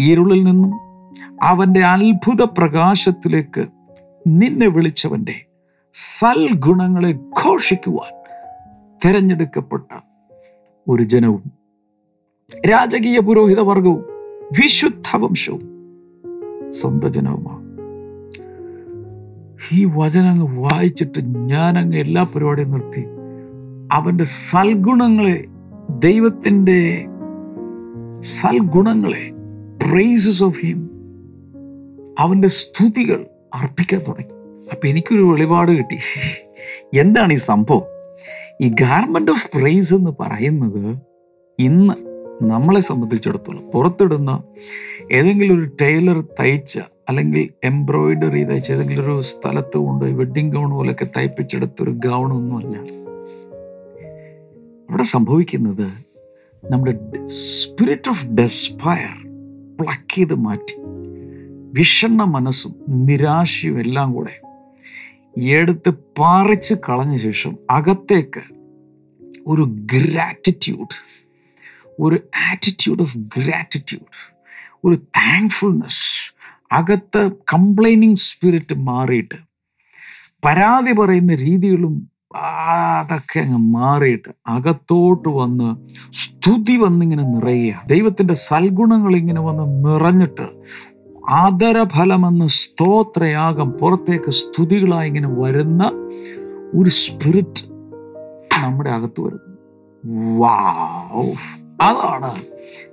[0.00, 0.87] ഇരുളിൽ നിന്നും
[1.40, 3.68] അവന്റെ അത്ഭുത പ്രകാശത്തിലേക്ക്
[4.26, 5.36] നിന്നെ വിളിച്ചവന്റെ
[5.94, 8.14] സൽഗുണങ്ങളെ ഘോഷിക്കുവാൻ
[9.04, 9.90] തിരഞ്ഞെടുക്കപ്പെട്ട
[10.86, 11.44] ഒരു ജനവും
[12.68, 14.04] രാജകീയ പുരോഹിത വർഗവും
[14.60, 15.64] വിശുദ്ധ വംശവും
[16.70, 17.64] സ്വന്തം ജനവുമാണ്
[19.72, 23.02] ഈ വചനം അങ്ങ് വായിച്ചിട്ട് ഞാനങ്ങ് എല്ലാ പരിപാടിയും നിർത്തി.
[23.92, 25.44] അവന്റെ സൽഗുണങ്ങളെ
[25.98, 26.80] ദൈവത്തിന്റെ
[28.22, 29.24] സൽഗുണങ്ങളെ
[29.84, 30.80] പ്രൈസസ് ഓഫ് ഹിം
[32.18, 34.32] അവന്റെ സ്തുതികൾ അർപ്പിക്കാൻ തുടങ്ങി.
[34.70, 35.98] അപ്പം എനിക്കൊരു വെളിപാട് കിട്ടി.
[36.98, 37.82] എന്താണ് ഈ സംഭവം?
[38.62, 40.98] ഈ ഗാർമെന്റ് ഓഫ് പ്രൈസ് എന്ന് പറയുന്നത്
[41.58, 41.94] ഇന്ന്
[42.42, 44.42] നമ്മളെ സംബന്ധിച്ചിടത്തോളം പുറത്തിടുന്ന
[45.12, 51.82] ഏതെങ്കിലും ഒരു ടൈലർ തയ്ച്ച അല്ലെങ്കിൽ എംബ്രോയിഡറി തയ്ച്ച ഏതെങ്കിലും ഒരു സ്ഥലത്ത് കൊണ്ട് വെഡ്ഡിങ് ഗൗൺ പോലെയൊക്കെ തയ്പ്പിച്ചെടുത്ത
[51.82, 52.76] ഒരു ഗൗണൊന്നുമല്ല
[54.90, 55.88] അവിടെ സംഭവിക്കുന്നത്
[56.72, 59.28] നമ്മുടെ സ്പിരിറ്റ് ഓഫ് ഡെസ്പയർ
[59.80, 60.97] പ്ലക്ക് ചെയ്ത് മാറ്റി.
[61.74, 64.34] വിഷണ്ണ മനസ്സും നിരാശയും എല്ലാം കൂടെ
[65.40, 68.42] എടുത്ത് പാറിച്ച് കളഞ്ഞ ശേഷം അകത്തേക്ക്
[69.46, 70.96] ഒരു ഗ്രാറ്റിറ്റ്യൂഡ്
[72.00, 74.18] ഒരു ആറ്റിറ്റ്യൂഡ് ഓഫ് ഗ്രാറ്റിറ്റ്യൂഡ്
[74.84, 76.04] ഒരു താങ്ക്ഫുൾനെസ്
[76.72, 79.38] അകത്ത് കംപ്ലൈനിങ് സ്പിരിറ്റ് മാറിയിട്ട്
[80.44, 81.94] പരാതി പറയുന്ന രീതികളും
[82.34, 85.68] അതൊക്കെ അങ്ങ് മാറിയിട്ട് അകത്തോട്ട് വന്ന്
[86.12, 87.82] സ്തുതി വന്നിങ്ങനെ നിറയുക.
[87.86, 90.46] ദൈവത്തിന്റെ സൽഗുണങ്ങൾ ഇങ്ങനെ വന്ന് നിറഞ്ഞിട്ട്
[91.28, 95.92] ആദരഫലമെന്ന് സ്തോത്രയാഗം പുറത്തേക്ക് സ്തുതികളായി ഇങ്ങനെ വരുന്ന
[96.74, 97.64] ഒരു സ്പിരിറ്റ്
[98.62, 99.48] നമ്മുടെ അകത്ത് വരുന്നു.
[101.80, 102.34] അതാണ്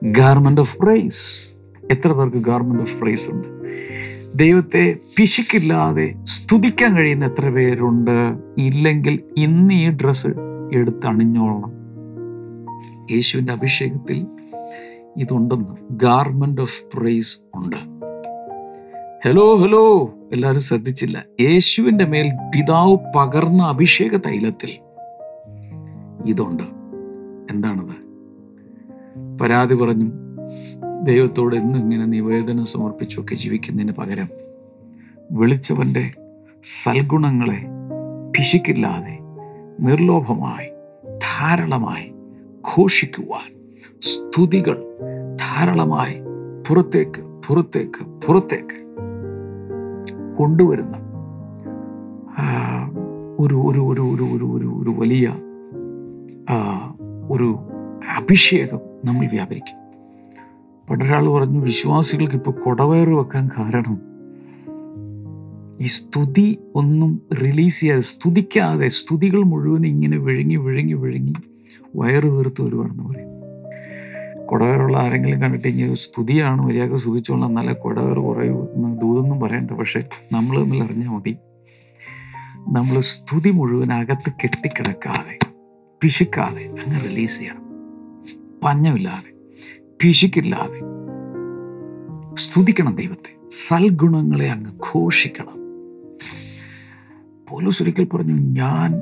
[0.04, 1.56] ഗാർമെന്റ് ഓഫ് പ്രൈസ്
[1.91, 3.48] എത്ര പേർക്ക് ഗാർമെന്റ് ഓഫ് പ്രൈസ് ഉണ്ട്?
[4.36, 8.34] ദൈവത്തെ പിശുക്കില്ലാതെ സ്തുതിക്കാൻ കഴിയുന്ന എത്ര പേരുണ്ട്?
[8.58, 10.28] ഇല്ലെങ്കിൽ ഇന്ന് ഈ ഡ്രസ്സ്
[10.74, 11.71] എടുത്ത് അണിഞ്ഞോളണം.
[13.12, 14.28] യേശുവിന്റെ അഭിഷേകത്തിൽ
[15.17, 17.94] ഇതുണ്ടെന്ന് ഗാർമെന്റ് ഓഫ് പ്രൈസ് ഉണ്ട്.
[19.23, 21.25] ഹലോ ഹലോ എല്ലാവരും ശ്രദ്ധിച്ചില്ല.
[21.41, 24.71] യേശുവിന്റെ മേൽ പിതാവ് പകർന്ന അഭിഷേക തൈലത്തിൽ.
[26.25, 26.63] ഇതുണ്ട്.
[27.54, 27.95] എന്താണത്?
[29.38, 30.12] പരാതി പറഞ്ഞു.
[31.04, 34.30] ദൈവത്തോട് എന്നും ഇങ്ങനെ നിവേദനം സമർപ്പിച്ചൊക്കെ ജീവിക്കുന്നതിന് പകരം
[35.32, 36.12] വിളിച്ചവന്റെ
[36.63, 37.62] സൽഗുണങ്ങളെ
[38.38, 39.19] പിശിക്കില്ലാതെ
[39.80, 40.69] നിർലോഭമായി
[41.17, 42.12] ധാരാളമായി
[42.78, 43.54] ഘോഷിക്കുവാൻ
[43.99, 44.86] സ്തുതികൾ
[45.36, 46.17] ധാരാളമായി
[46.69, 48.85] പുറത്തേക്ക് പുറത്തേക്ക് പുറത്തേക്ക്
[50.38, 50.98] കൊണ്ടുവരുന്ന.
[53.39, 55.36] ഒരു ഒരു ഒരു ഒരു ഒരു ഒരു ഒരു വലിയ
[57.30, 57.56] ഒരു
[58.17, 59.86] അഭിഷേകം നമ്മൾ വ്യാപരിക്കും.
[60.89, 63.98] പണ്ടൊരാൾ പറഞ്ഞു വിശ്വാസികൾക്ക് ഇപ്പോൾ കൊടവയറ് വെക്കാൻ കാരണം
[65.82, 71.34] ഈ സ്തുതി ഒന്നും റിലീസ് ചെയ്യാതെ സ്തുതിക്കാതെ സ്തുതികൾ മുഴുവൻ ഇങ്ങനെ വിഴുങ്ങി വിഴുങ്ങി വിഴുങ്ങി
[71.95, 73.35] വയറ് വീർത്ത് വരുവാണെന്ന് പറയും.
[74.51, 76.62] കുടവയറുള്ള ആരെങ്കിലും കണ്ടിട്ട് ഇനി സ്തുതിയാണ്?
[76.62, 78.67] മര്യാദ സ്തുതിച്ചോളാം നല്ല കുടവേർ കുറയൂ
[79.01, 79.71] ദൂതൊന്നും പറയണ്ട.
[79.71, 81.38] പക്ഷെ നമ്മൾ തമ്മിൽ അറിഞ്ഞാൽ മതി.
[82.71, 85.39] നമ്മൾ സ്തുതി മുഴുവൻ അകത്ത് കെട്ടിക്കിടക്കാതെ
[86.01, 87.65] പിശുക്കാതെ അങ്ങ് റിലീസ് ചെയ്യണം.
[88.63, 89.34] പഞ്ഞമില്ലാതെ
[90.03, 90.81] പിശുക്കില്ലാതെ
[92.36, 93.47] സ്തുതിക്കണം ദൈവത്തെ.
[93.49, 95.65] സൽഗുണങ്ങളെ അങ്ങ് ഘോഷിക്കണം.
[97.49, 98.93] പോലീസ് ഒരിക്കൽ പറഞ്ഞു ഞാൻ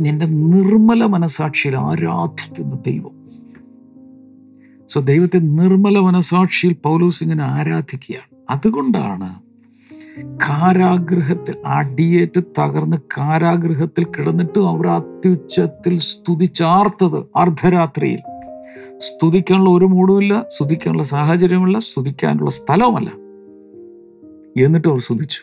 [0.00, 3.21] നിന്റെ നിർമ്മല മനസാക്ഷിയിൽ ആരാധിക്കുന്ന ദൈവം.
[4.92, 8.36] സോ ദൈവത്തെ നിർമ്മല മനസാക്ഷിയിൽ പൗലോസ് ആരാധിക്കുകയാണ്.
[8.50, 9.42] അതുകൊണ്ടാണ്
[10.36, 18.18] കാരാഗ്രഹത്തിൽ അടിയേറ്റ് തകർന്ന് കാരാഗ്രഹത്തിൽ കിടന്നിട്ട് അവർ അത്യുച്ചത്തിൽ സ്തുതിച്ചാർത്തത് അർദ്ധരാത്രിയിൽ.
[18.98, 23.10] സ്തുതിക്കാനുള്ള ഒരു മൂടുമില്ല സ്തുതിക്കാനുള്ള സാഹചര്യമില്ല സ്തുതിക്കാനുള്ള സ്ഥലവുമല്ല.
[24.64, 25.40] എന്നിട്ട് അവർ സ്തുതിച്ചു.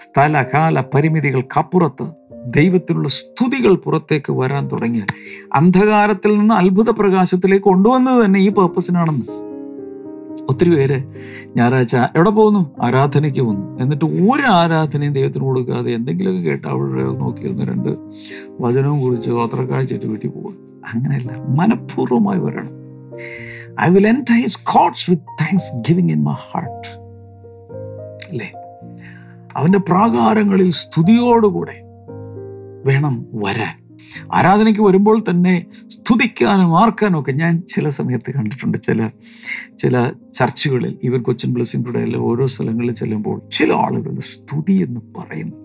[0.00, 2.06] സ്ഥല കാല പരിമിതികൾക്കപ്പുറത്ത്
[2.46, 5.06] ദൈവത്തിനുള്ള സ്തുതികൾ പുറത്തേക്ക് വരാൻ തുടങ്ങിയാൽ
[5.54, 9.48] അന്ധകാരത്തിൽ നിന്ന് അത്ഭുത പ്രകാശത്തിലേക്ക് കൊണ്ടുവന്നത് തന്നെ ഈ പേർപ്പസിനാണെന്ന്
[10.48, 11.02] ഒത്തിരി പേര്
[11.56, 12.76] ഞായറാഴ്ച എവിടെ പോകുന്നു?
[12.82, 13.82] ആരാധനയ്ക്ക് പോകുന്നു.
[13.82, 17.88] എന്നിട്ട് ഒരു ആരാധനയും ദൈവത്തിന് കൊടുക്കാതെ എന്തെങ്കിലുമൊക്കെ കേട്ട് അവിടെ നോക്കിയിരുന്ന രണ്ട്
[18.60, 22.70] വചനവും കുറിച്ച് ഗോത്രക്കാഴ്ചയിട്ട് വീട്ടിൽ പോകും അങ്ങനെയല്ല മനഃപൂർവമായി വരണം.
[23.80, 25.22] I will enter his gates with
[25.88, 26.88] thanksgiving in my heart
[28.30, 28.52] അല്ലേ?
[29.56, 31.87] അവന്റെ പ്രാകാരങ്ങളിൽ സ്തുതിയോടുകൂടെ
[32.86, 33.88] വേണം വരാൻ.
[34.34, 38.78] ആരാധനയ്ക്ക് വരുമ്പോൾ തന്നെ സ്തുതിക്കാനും ആർക്കാനും ഒക്കെ ഞാൻ ചില സമയത്ത് കണ്ടിട്ടുണ്ട്.
[38.78, 39.10] ചില
[39.78, 45.56] ചില ചർച്ചുകളിൽ ഇവർ കൊച്ചിൻ ടുഡേയിലെ ഓരോ സ്ഥലങ്ങളിൽ ചെല്ലുമ്പോൾ ചില ആളുകൾ സ്തുതി എന്ന് പറയുന്നു.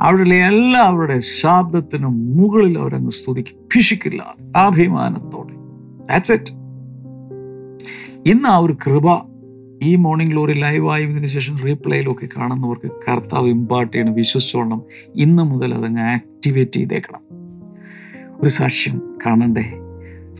[0.00, 3.54] അവരുടെ എല്ലാവരുടെ ശാബ്ദത്തിനും മുകളിൽ അവരങ്ങ് സ്തുതിക്ക്.
[3.54, 5.54] ഭീഷിക്കില്ല അഭിമാനത്തോടെ.
[6.06, 6.52] ദാറ്റ്സ് ഇറ്റ്
[8.26, 9.32] ഇന്ന് ആ ഒരു കൃപ
[9.82, 14.82] ഈ മോർണിംഗ് ഗ്ലോറി ലൈവായി ഇതിന് ശേഷം റീപ്ലേയിലൊക്കെ കാണുന്നവർക്ക് കർത്താവ് ഇമ്പാർട്ട് ചെയ്യണം വിശ്വസിച്ചോളണം.
[15.14, 17.20] ഇന്ന് മുതൽ അതങ്ങ് ആക്ടിവേറ്റ് ചെയ്തേക്കണം.
[18.42, 19.60] ഒരു സാക്ഷ്യം കാണണ്ടേ?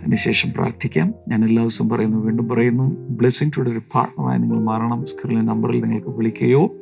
[0.01, 1.15] അതിനുശേഷം പ്രാർത്ഥിക്കാം.
[1.29, 5.07] ഞാൻ എല്ലാ ദിവസവും പറയുന്നു വീണ്ടും പറയുന്നു ബ്ലെസ്സിങ് ടുഡേ ഒരു പാർട്ണറായി നിങ്ങൾ മാറണം.
[5.07, 6.75] സ്ക്രീനിലെ നമ്പറിൽ നിങ്ങൾക്ക് വിളിക്കുകയോ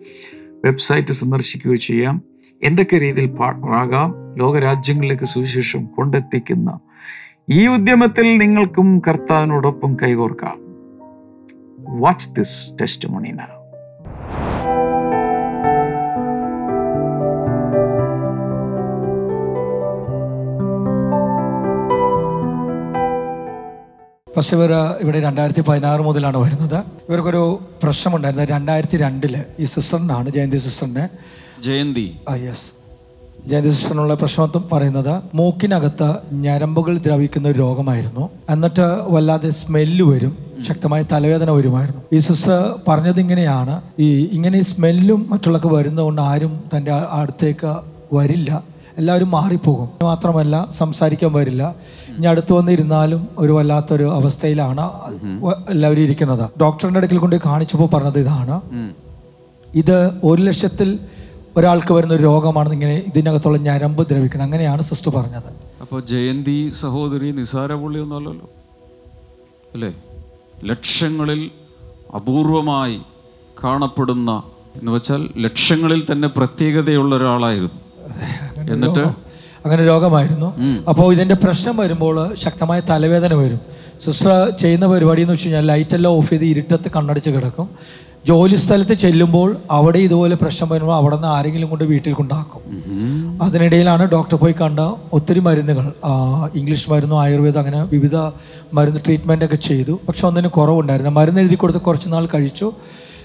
[0.64, 2.22] വെബ്സൈറ്റ് സന്ദർശിക്കുകയോ ചെയ്യാം.
[2.62, 6.78] എന്തൊക്കെ രീതിയിൽ പാർട്ണറാകാം ലോകരാജ്യങ്ങളിലേക്ക് സുവിശേഷം കൊണ്ടെത്തിക്കുന്ന
[7.50, 10.56] ഈ ഉദ്യമത്തിൽ നിങ്ങൾക്കും കർത്താവിനോടൊപ്പം കൈകോർക്കാം.
[12.00, 13.30] വാച്ച് ദിസ് ടെസ്റ്റ് മണി
[24.36, 26.84] പക്ഷെ ഇവർ ഇവിടെ രണ്ടായിരത്തി പതിനാറ് മുതലാണ് വരുന്നത്.
[27.08, 31.08] ഇവർക്കൊരു പ്രശ്നമുണ്ടായിരുന്നത് രണ്ടായിരത്തി രണ്ടിൽ ഈ സിസ്റ്ററിനാണ് ജയന്തി സിസ്റ്ററിനെ.
[31.62, 32.16] ജയന്തി.
[32.28, 32.80] ആ യെസ്.
[33.46, 38.30] ജയന്തി സിസ്റ്ററിനുള്ള പ്രശ്നം പറയുന്നത് മൂക്കിനകത്ത് ഞരമ്പുകൾ ദ്രവിക്കുന്ന ഒരു രോഗമായിരുന്നു.
[38.50, 40.38] എന്നിട്ട് വല്ലാതെ സ്മെല്ല് വരും.
[40.68, 42.02] ശക്തമായ തലവേദന വരുമായിരുന്നു.
[42.12, 43.82] ഈ സിസ്റ്റർ പറഞ്ഞത് ഇങ്ങനെയാണ്.
[43.98, 47.76] ഈ ഇങ്ങനെ ഈ സ്മെല്ലും മറ്റുള്ളവർക്ക് വരുന്നതുകൊണ്ട് ആരും തന്റെ അടുത്തേക്ക്
[48.12, 48.64] വരില്ല.
[48.98, 49.88] എല്ലാവരും മാറിപ്പോകും.
[50.03, 51.74] മാത്രമല്ല സംസാരിക്കാൻ വരില്ല
[52.16, 54.85] ഇനി അടുത്ത് വന്നിരുന്നാലും ഒരു വല്ലാത്തൊരു അവസ്ഥയിലാണ്
[55.70, 56.50] എല്ലാവരും ഇരിക്കുന്നത്.
[56.61, 58.61] ഡോക്ടറിന്റെ അടുക്കൽ കൊണ്ട് കാണിച്ചപ്പോൾ പറഞ്ഞത് ഇതാണ്.
[59.74, 60.98] ഇത് ഒരു ലക്ഷത്തിൽ
[61.57, 65.50] ഒരാൾക്ക് വരുന്ന ഒരു രോഗമാണെന്ന് ഇങ്ങനെ ഇതിനകത്തുള്ള ഞരമ്പ് ദ്രവിക്കുന്നത് അങ്ങനെയാണ് സിസ്റ്റർ പറഞ്ഞത്.
[65.81, 68.50] അപ്പോൾ ജയന്തി സഹോദരി നിസാര പുള്ളിയൊന്നും അല്ലല്ലോ
[69.74, 69.92] അല്ലേ?
[70.64, 71.50] ലക്ഷങ്ങളിൽ
[72.16, 73.00] അപൂർവമായി
[73.64, 74.42] കാണപ്പെടുന്ന
[74.76, 77.79] എന്ന് വെച്ചാൽ ലക്ഷങ്ങളിൽ തന്നെ പ്രത്യേകതയുള്ള ഒരാളായിരുന്നു.
[78.72, 79.04] എന്നിട്ട്?
[79.64, 80.48] അങ്ങനെ രോഗമായിരുന്നു.
[80.90, 83.61] അപ്പോൾ ഇതിന്റെ പ്രശ്നം വരുമ്പോൾ ശക്തമായ തലവേദന വരും.
[84.04, 87.66] സിസ്റ്റർ ചെയ്യുന്ന പരിപാടി എന്ന് വെച്ച് കഴിഞ്ഞാൽ ലൈറ്റെല്ലാം ഓഫ് ചെയ്ത് ഇരുട്ടത്ത് കണ്ണടച്ച് കിടക്കും.
[88.28, 92.62] ജോലി സ്ഥലത്ത് ചെല്ലുമ്പോൾ അവിടെ ഇതുപോലെ പ്രശ്നം വരുമ്പോൾ അവിടെ നിന്ന് ആരെങ്കിലും കൊണ്ട് വീട്ടിൽ കൊണ്ടാക്കും
[93.42, 94.80] അതിനിടയിലാണ് ഡോക്ടർ പോയി കണ്ട
[95.12, 95.87] ഒത്തിരി മരുന്നുകൾ.
[96.61, 98.16] ഇംഗ്ലീഷ് മരുന്നും ആയുർവേദം അങ്ങനെ വിവിധ
[98.78, 99.94] മരുന്ന് ട്രീറ്റ്മെന്റ് ഒക്കെ ചെയ്തു.
[100.09, 102.68] പക്ഷെ ഒന്നിന് കുറവുണ്ടായിരുന്നു മരുന്ന് എഴുതി കൊടുത്ത് കുറച്ച് നാൾ കഴിച്ചു.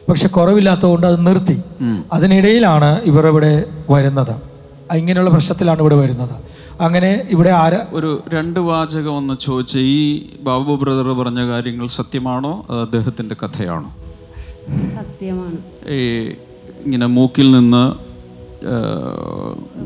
[0.09, 1.57] പക്ഷെ കുറവില്ലാത്തതുകൊണ്ട് അത് നിർത്തി.
[2.13, 3.53] അതിനിടയിലാണ് ഇവർ ഇവിടെ
[3.89, 4.54] വരുന്നത്.
[4.93, 6.35] ഇങ്ങനെയുള്ള പ്രശ്നത്തിലാണ് ഇവിടെ വരുന്നത്.
[6.81, 9.77] അങ്ങനെ ഇവിടെ ആര ഒരു രണ്ട് വാചകം ഒന്ന് ചോദിച്ച.
[9.77, 12.65] ഈ ബാബു ബ്രദർ പറഞ്ഞ കാര്യങ്ങൾ സത്യമാണോ?
[12.71, 13.95] അദ്ദേഹത്തിന്റെ അദ്ദേഹത്തിന്റെ കഥയാണോ?
[14.95, 15.57] സത്യമാണ്.
[15.91, 16.01] ഈ
[16.85, 17.83] ഇങ്ങനെ മൂക്കിൽ നിന്ന്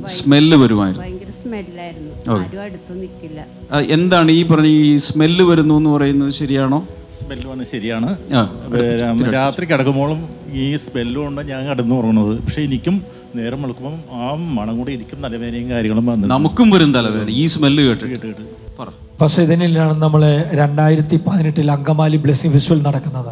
[0.07, 1.07] സ്മെല്ല് വരുമായിരുന്നു.
[1.07, 2.39] ഭയങ്കര സ്മെല്ലായിരുന്നു.
[2.39, 3.45] ആരും അടുത്ത് നിൽക്കില്ല
[3.79, 6.88] എന്താണ് ഈ പറഞ്ഞ ഈ സ്മെല്ല് വരുന്നു എന്ന് പറയുന്നത് ശരിയാണോ?
[7.19, 8.17] സ്മെല്ല് വന്ന് ശരിയാണ്
[9.33, 14.94] രാത്രി കിടക്കുമ്പോഴും ഈ സ്മെല്ലും കൊണ്ട് ഞാൻ കിടന്നു ഉറങ്ങുന്നത് പക്ഷെ എനിക്കും നേരം വെളുക്കുമ്പം ആ മണം കൂടി
[14.94, 17.30] ഇരിക്കും തലവേദനയും കാര്യങ്ങളും വന്നു നമുക്കും വരും തലവേദന.
[17.30, 18.06] ഈ സ്മെല്ല് കേട്ട്.
[18.06, 18.44] കേട്ട്
[18.80, 18.88] പറ.
[19.22, 23.32] പക്ഷേ ഇതിനിലാണ് നമ്മൾ രണ്ടായിരത്തി പതിനെട്ടിൽ അങ്കമാലി ബ്ലെസ്സിംഗ് ഫെസ്റ്റിവൽ നടക്കുന്നത്.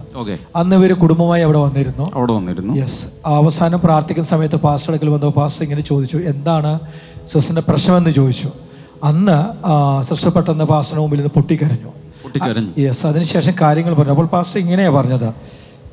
[0.55, 2.11] അന്ന് ഇവർ കുടുംബമായി അവിടെ വന്നിരുന്നു.
[2.13, 2.73] അവിടെ വന്നിരുന്നു.
[2.73, 6.79] യെസ് അവസാനം പ്രാർത്ഥിക്കുന്ന സമയത്ത് പാസ്റ്റർ അടുക്കൽ വന്നപ്പോൾ പാസ്റ്റർ ഇങ്ങനെ ചോദിച്ചു എന്താണ്
[7.25, 8.49] സിസ്റ്ററിന്റെ പ്രശ്നമെന്ന് ചോദിച്ചു.
[9.03, 9.37] അന്ന്
[10.03, 11.91] സിസ്റ്റർ പെട്ടെന്ന് പാസ്റ്ററിന് മുമ്പിൽ നിന്ന് പൊട്ടിക്കരഞ്ഞു.
[12.23, 12.71] പൊട്ടിക്കരഞ്ഞു.
[12.77, 14.11] യെസ് അതിനുശേഷം കാര്യങ്ങൾ പറഞ്ഞു.
[14.11, 15.33] അപ്പോൾ പാസ്റ്റർ ഇങ്ങനെയാണ് പറഞ്ഞത്.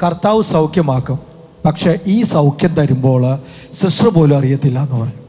[0.03, 1.34] കർത്താവ് സൗഖ്യമാക്കും.
[1.65, 3.39] പക്ഷെ ഈ സൗഖ്യം തരുമ്പോൾ
[3.73, 5.21] സിസ്റ്റർ പോലും അറിയത്തില്ല എന്ന് പറഞ്ഞു.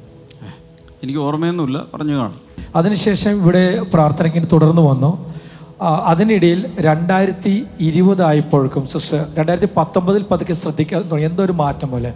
[1.04, 2.42] എനിക്ക് ഓർമ്മയൊന്നുമില്ല പറഞ്ഞു കാണും.
[2.76, 5.36] അതിനുശേഷം ഇവിടെ പ്രാർത്ഥന ഇങ്ങനെ തുടർന്ന് വന്നു.
[5.82, 11.24] അതിനിടയിൽ രണ്ടായിരത്തി ഇരുപതായപ്പോഴേക്കും സിസ്റ്റർ രണ്ടായിരത്തി പത്തൊമ്പതിൽ പതുക്കെ ശ്രദ്ധിക്കാൻ തുടങ്ങി.
[11.24, 12.14] എന്തോ ഒരു മാറ്റം പോലെ.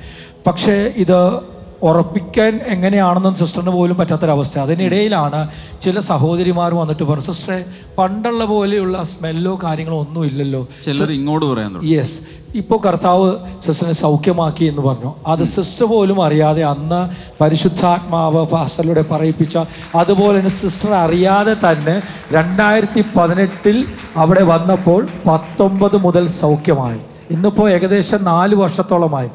[0.48, 1.40] പക്ഷേ ഇത്
[1.84, 4.60] ഉറപ്പിക്കാൻ എങ്ങനെയാണെന്നും സിസ്റ്ററിന് പോലും പറ്റാത്തൊരവസ്ഥ.
[4.60, 5.48] അതിനിടയിലാണ്
[5.82, 7.66] ചില സഹോദരിമാർ വന്നിട്ട് പറഞ്ഞു സിസ്റ്ററെ
[7.98, 10.68] പണ്ടുള്ള പോലെയുള്ള സ്മെല്ലോ കാര്യങ്ങളോ ഒന്നും ഇല്ലല്ലോ.
[10.84, 12.20] ചിലർ ഇങ്ങോട്ട് പറയാൻ യെസ്
[12.56, 15.14] ഇപ്പോൾ കർത്താവ് സിസ്റ്ററിനെ സൗഖ്യമാക്കി എന്ന് പറഞ്ഞു.
[15.28, 17.02] അത് സിസ്റ്റർ പോലും അറിയാതെ അന്ന്
[17.42, 19.58] പരിശുദ്ധാത്മാവ് ഫാസ്റ്ററിലൂടെ പറയിപ്പിച്ച
[19.96, 23.86] അതുപോലെ തന്നെ സിസ്റ്റർ അറിയാതെ തന്നെ രണ്ടായിരത്തി പതിനെട്ടിൽ
[24.18, 27.00] അവിടെ വന്നപ്പോൾ പത്തൊമ്പത് മുതൽ സൗഖ്യമായി.
[27.32, 29.30] ഇന്നിപ്പോൾ ഏകദേശം നാല് വർഷത്തോളമായി.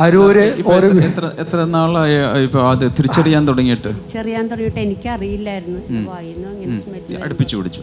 [0.00, 0.44] അരൂര്
[1.04, 4.08] എത്ര- എത്ര നാളായി ഇപ്പൊ അത് തിരിച്ചറിയാൻ തുടങ്ങിയിട്ട്?
[4.08, 6.10] ചെറിയാൻ തുടങ്ങിയിട്ട് എനിക്കറിയില്ലായിരുന്നു.
[6.10, 7.82] വായിന്ന് ഇങ്ങനെ സ്മെല്ല് അടുപ്പിച്ചു പിടിച്ചു.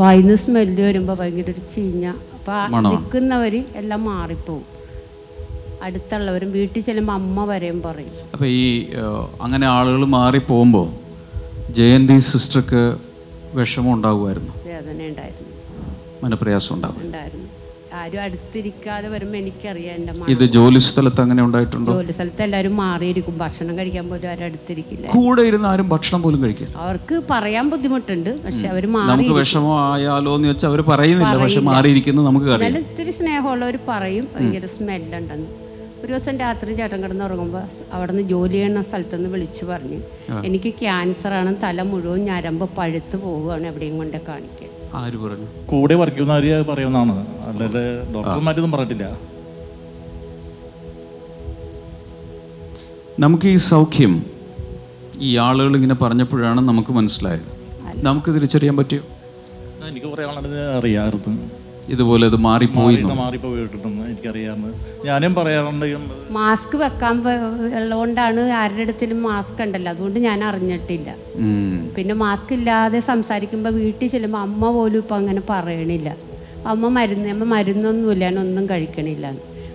[0.00, 2.06] വായിന്ന് സ്മെല്ല് വരുമ്പോൾ ഭയങ്കര ഒരു ചീഞ്ഞ.
[2.06, 2.80] അപ്പൊ.
[2.90, 4.64] നിൽക്കുന്നവര് എല്ലാം മാറിപ്പോവും.
[5.82, 8.10] അടുത്തുള്ളവരും വീട്ടിൽ ചെല്ലുമ്പോൾ അമ്മ വരെയും പറയും.
[8.32, 8.86] അപ്പോൾ ഈ
[9.40, 10.92] അങ്ങനെ ആളുകൾ മാറി പോകുമ്പോ
[11.70, 12.96] ജയന്തി സിസ്റ്റർക്ക്
[13.54, 15.56] വിഷമം ഉണ്ടാകുമായിരുന്നു വേദന ഉണ്ടായിരുന്നു
[16.24, 17.45] മനപ്രയാസം ഉണ്ടാകും ഉണ്ടായിരുന്നു.
[17.98, 21.90] ആരും അടുത്തിരിക്കാതെ വരുമ്പോൾ എനിക്കറിയാം എന്റെ ഇത് ജോലി സ്ഥലത്ത് അങ്ങനെ ഉണ്ടായിട്ടുണ്ടോ?
[21.96, 23.34] ജോലി സ്ഥലത്ത് എല്ലാവരും മാറിയിരിക്കും.
[23.44, 25.06] ഭക്ഷണം കഴിക്കാൻ പോലും ആരും അടുത്തിരിക്കില്ല.
[25.16, 26.72] കൂടെ ഇരുന്ന് ആരും ഭക്ഷണം പോലും കഴിക്കില്ല.
[26.86, 28.30] അവർക്ക് പറയാൻ ബുദ്ധിമുട്ടുണ്ട്.
[28.46, 31.36] പക്ഷെ അവർ നമുക്ക് മാറി വിഷമം ആയാലോ എന്ന് വെച്ചാൽ അവർ പറയുന്നില്ല.
[31.44, 32.66] പക്ഷെ മാറിയിരിക്കുന്നു നമുക്ക് അറിയാം.
[32.68, 34.26] എന്നാലും ഇത്തിരി സ്നേഹമുള്ളവർ പറയും.
[34.34, 35.48] ഭയങ്കര സ്മെല്ലുണ്ടെന്ന്.
[36.02, 37.62] ഒരു ദിവസം രാത്രി ചേട്ടൻ കിടന്ന് ഉറങ്ങുമ്പോൾ
[37.96, 40.00] അവിടെ നിന്ന് ജോലി ചെയ്യുന്ന സ്ഥലത്തുനിന്ന് വിളിച്ചു പറഞ്ഞു.
[40.48, 44.70] എനിക്ക് ക്യാൻസറാണ് തല മുഴുവൻ ഞരമ്പ് പഴുത്ത് പോവുകയാണ് എവിടെയും കൊണ്ട് കാണിക്കാൻ.
[44.96, 45.46] ആര് പറഞ്ഞു?
[45.66, 47.14] കൂടെ വർക്ക് ചെയ്യുന്നവർ പറയുന്നതാണ്.
[47.46, 49.06] അല്ലാതെ ഡോക്ടർമാരൊന്നും പറഞ്ഞിട്ടില്ല.
[53.20, 54.26] നമുക്ക് ഈ സൗഖ്യം
[55.20, 57.46] ഈ ആളുകൾ ഇങ്ങനെ പറഞ്ഞപ്പോഴാണ് നമുക്ക് മനസ്സിലായത്.
[57.96, 59.02] നമുക്ക് തിരിച്ചറിയാൻ പറ്റിയോ?
[59.88, 60.24] എനിക്ക് കുറേ
[60.78, 61.65] അറിയാമായിരുന്നു.
[61.94, 62.96] ഇതുപോലെ അത് മാറിപ്പോയി
[64.08, 64.70] എനിക്കറിയാമെന്ന്
[65.08, 65.86] ഞാനും പറയാറുണ്ട്
[66.36, 67.16] മാസ്ക് വെക്കാൻ
[67.78, 69.90] ഉള്ളതുകൊണ്ടാണ് ആരുടെ അടുത്തിലും മാസ്ക് ഉണ്ടല്ലോ.
[69.94, 71.10] അതുകൊണ്ട് ഞാൻ അറിഞ്ഞിട്ടില്ല.
[71.96, 76.08] പിന്നെ മാസ്ക് ഇല്ലാതെ സംസാരിക്കുമ്പോൾ വീട്ടിൽ ചെല്ലുമ്പോൾ അമ്മ പോലും ഇപ്പം അങ്ങനെ പറയണില്ല.
[76.74, 79.26] അമ്മ മരുന്ന് അമ്മ മരുന്നൊന്നും ഇല്ല ഒന്നും കഴിക്കണില്ല.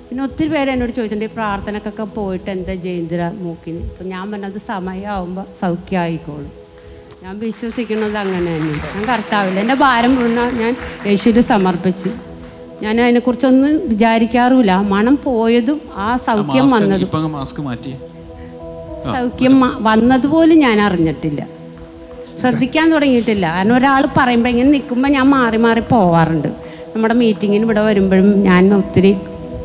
[0.08, 3.84] പിന്നെ ഒത്തിരി പേര് എന്നോട് ചോദിച്ചിട്ടുണ്ട് ഈ പ്രാർത്ഥനക്കൊക്കെ പോയിട്ട് എന്താ ജയന്തിര മൂക്കിന്?
[3.92, 6.52] അപ്പം ഞാൻ പറഞ്ഞത് സമയമാകുമ്പോൾ സൗഖ്യമായിക്കോളും
[7.24, 8.76] ഞാൻ വിശ്വസിക്കുന്നത് അങ്ങനെ തന്നെ.
[8.94, 10.76] ഞാൻ കർത്താവില്ല എന്റെ ഭാരം മുഴുവൻ ഞാൻ
[11.08, 12.10] യേശുവിന് സമർപ്പിച്ച്.
[12.84, 14.74] ഞാൻ അതിനെക്കുറിച്ചൊന്നും വിചാരിക്കാറുമില്ല.
[14.94, 17.10] മണം പോയതും ആ സൗഖ്യം വന്നതും.
[19.16, 19.56] സൗഖ്യം
[19.90, 21.42] വന്നതുപോലും ഞാൻ അറിഞ്ഞിട്ടില്ല.
[22.42, 23.46] ശ്രദ്ധിക്കാൻ തുടങ്ങിയിട്ടില്ല.
[23.56, 26.48] കാരണം ഒരാൾ പറയുമ്പോൾ ഇങ്ങനെ നിൽക്കുമ്പോൾ ഞാൻ മാറി മാറി പോവാറുണ്ട്.
[26.94, 29.12] നമ്മുടെ മീറ്റിങ്ങിന് ഇവിടെ വരുമ്പോഴും ഞാൻ ഒത്തിരി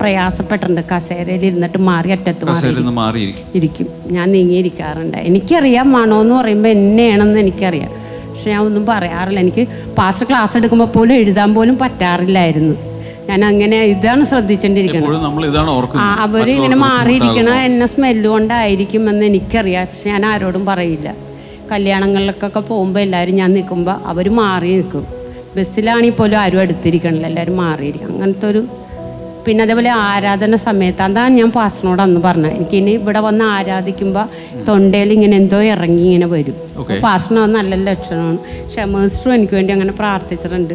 [0.00, 0.80] പ്രയാസപ്പെട്ടിട്ടുണ്ട്.
[0.92, 2.44] കസേരയിൽ ഇരുന്നിട്ട് മാറി അറ്റത്ത്
[2.90, 3.86] മാറി ഇരിക്കും.
[4.06, 5.18] ഞാൻ നീങ്ങിയിരിക്കാറുണ്ട്.
[5.18, 7.92] എനിക്കറിയാം മണോ എന്ന് പറയുമ്പോൾ എന്നെയാണെന്ന് എനിക്കറിയാം.
[8.30, 9.40] പക്ഷെ ഞാൻ ഒന്നും പറയാറില്ല.
[9.40, 12.76] എനിക്ക് പാസ്റ്റർ ക്ലാസ് എടുക്കുമ്പോൾ പോലും എഴുതാൻ പോലും പറ്റാറില്ലായിരുന്നു.
[13.28, 15.14] ഞാൻ അങ്ങനെ ഇതാണ് ശ്രദ്ധിച്ചോണ്ടിരിക്കുന്നത്
[16.26, 19.86] അവർ ഇങ്ങനെ മാറിയിരിക്കണ എന്നെ സ്മെല്ല് കൊണ്ടായിരിക്കുമെന്ന് എനിക്കറിയാം.
[19.86, 21.14] പക്ഷെ ഞാൻ ആരോടും പറയില്ല.
[21.72, 25.06] കല്യാണങ്ങളിലൊക്കെ പോകുമ്പോൾ എല്ലാവരും ഞാൻ നിൽക്കുമ്പോൾ അവർ മാറി നിൽക്കും.
[25.56, 27.26] ബസ്സിലാണെങ്കിൽ പോലും ആരും അടുത്തിരിക്കണില്ല.
[27.26, 28.10] എല്ലാവരും മാറിയിരിക്കും.
[28.12, 28.62] അങ്ങനത്തെ ഒരു
[29.46, 32.52] പിന്നെ അതേപോലെ ആരാധന സമയത്ത് അതാണ് ഞാൻ പാസ്റ്ററിനോട് അന്ന് പറഞ്ഞത്.
[32.58, 34.24] എനിക്ക് ഇനി ഇവിടെ വന്ന് ആരാധിക്കുമ്പോൾ
[34.68, 36.56] തൊണ്ടയിൽ ഇങ്ങനെ എന്തോ ഇറങ്ങി ഇങ്ങനെ വരും.
[37.04, 38.38] പാസ്റ്റിന് പാസ്റ്ററിന് അത് നല്ല ലക്ഷണമാണ്.
[38.74, 40.74] ഷമേഴ്സ്റ്ററും എനിക്ക് വേണ്ടി അങ്ങനെ പ്രാർത്ഥിച്ചിട്ടുണ്ട്.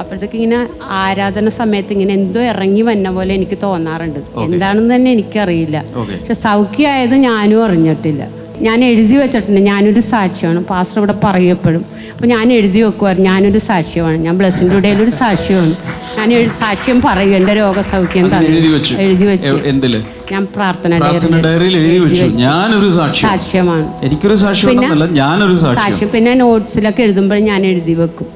[0.00, 0.58] അപ്പോഴത്തേക്ക് ഇങ്ങനെ
[1.04, 4.20] ആരാധന സമയത്ത് ഇങ്ങനെ എന്തോ ഇറങ്ങി വന്ന പോലെ എനിക്ക് തോന്നാറുണ്ട്.
[4.46, 5.78] എന്താണെന്ന് തന്നെ എനിക്കറിയില്ല.
[5.96, 8.22] പക്ഷെ സൗഖ്യമായത് ഞാനും അറിഞ്ഞിട്ടില്ല.
[8.66, 9.60] ഞാൻ എഴുതി വെച്ചിട്ടുണ്ട്.
[9.70, 11.82] ഞാനൊരു സാക്ഷ്യമാണ് പാസ്റ്റർ ഇവിടെ പറയും എപ്പോഴും.
[12.12, 15.74] അപ്പോൾ ഞാൻ എഴുതി വെക്കുമായിരുന്നു ഞാനൊരു സാക്ഷ്യമാണ് ഞാൻ ബ്ലസ്സിന്റെ ഒരു സാക്ഷ്യമാണ്
[16.18, 17.34] ഞാൻ സാക്ഷ്യം പറയും.
[17.38, 18.94] എന്റെ രോഗസൗഖ്യം എഴുതി വെച്ചു.
[19.04, 19.54] എഴുതി വെച്ചു.
[19.72, 19.94] എന്തിൽ?
[20.32, 20.98] ഞാൻ പ്രാർത്ഥന
[21.46, 22.26] ഡയറിയിൽ എഴുതി വെച്ചു.
[22.46, 23.86] ഞാനൊരു സാക്ഷ്യമാണ്.
[24.08, 26.10] എനിക്കൊരു സാക്ഷ്യം ഉണ്ടെന്നല്ല ഞാനൊരു സാക്ഷ്യം.
[26.16, 28.28] പിന്നെ നോട്ട്സിലൊക്കെ എഴുതുമ്പോൾ ഞാൻ എഴുതി വെക്കും.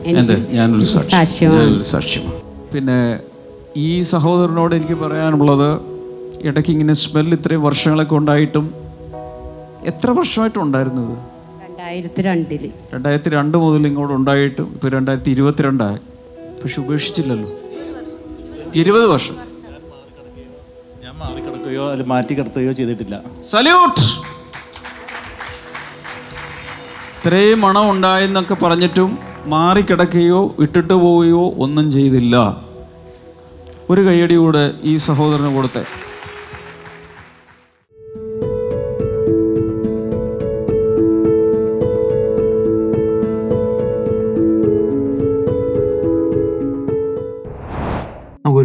[0.58, 1.74] ഞാനൊരു സാക്ഷ്യമാണ്.
[2.74, 3.00] പിന്നെ
[3.88, 5.68] ഈ സഹോദരനോട് എനിക്ക് പറയാനുള്ളത്
[6.48, 8.64] ഇടയ്ക്ക് ഇങ്ങനെ സ്മെൽ ഇത്രയും വർഷങ്ങളൊക്കെ ഉണ്ടായിട്ടും
[9.84, 11.14] എത്ര വർഷമായിട്ട് ഉണ്ടായിരുന്നത്
[11.64, 12.62] രണ്ടായിരത്തി രണ്ടിൽ
[12.94, 15.98] രണ്ടായിരത്തി രണ്ട് മുതൽ ഇങ്ങോട്ട് ഉണ്ടായിട്ടും ഇപ്പോൾ രണ്ടായിരത്തി ഇരുപത്തിരണ്ടായി
[16.62, 17.48] പക്ഷെ ഉപേക്ഷിച്ചില്ലല്ലോ?
[18.74, 19.34] ഇരുപത് വർഷം.
[21.04, 23.16] ഞാൻ മാറിക്കിടക്കുകയോ അല്ലെങ്കിൽ മാറ്റി കിടത്തുകയോ ചെയ്തിട്ടില്ല.
[23.50, 24.04] സല്യൂട്ട്!
[27.18, 29.10] ഇത്രയും മണം ഉണ്ടായെന്നൊക്കെ പറഞ്ഞിട്ടും
[29.46, 32.36] മാറിക്കിടക്കുകയോ ഇട്ടിട്ട് പോവുകയോ ഒന്നും ചെയ്തില്ല.
[33.90, 35.82] ഒരു കൈയടി കൂടെ ഈ സഹോദരന് കൊടുത്തെ.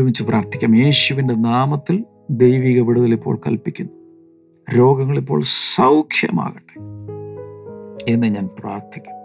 [0.10, 0.76] ഒരുമിച്ച് പ്രാർത്ഥിക്കാം.
[0.76, 3.91] യേശുവിന്റെ നാമത്തിൽ ദൈവിക വിടുതൽ ഇപ്പോൾ കൽപ്പിക്കുന്നു.
[4.78, 5.41] രോഗങ്ങൾ ഇപ്പോൾ
[5.76, 6.80] സൗഖ്യമാകട്ടെ
[8.12, 9.19] എന്ന് ഞാൻ പ്രാർത്ഥിക്കുന്നു.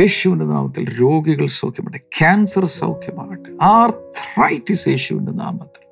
[0.00, 1.98] യേശുവിന്റെ നാമത്തിൽ രോഗികൾ സൗഖ്യമാകട്ടെ.
[1.98, 3.64] ക്യാൻസർ സൗഖ്യമാകട്ടെ.
[3.64, 5.84] ആർത്രൈറ്റിസ് യേശുവിന്റെ നാമത്തിൽ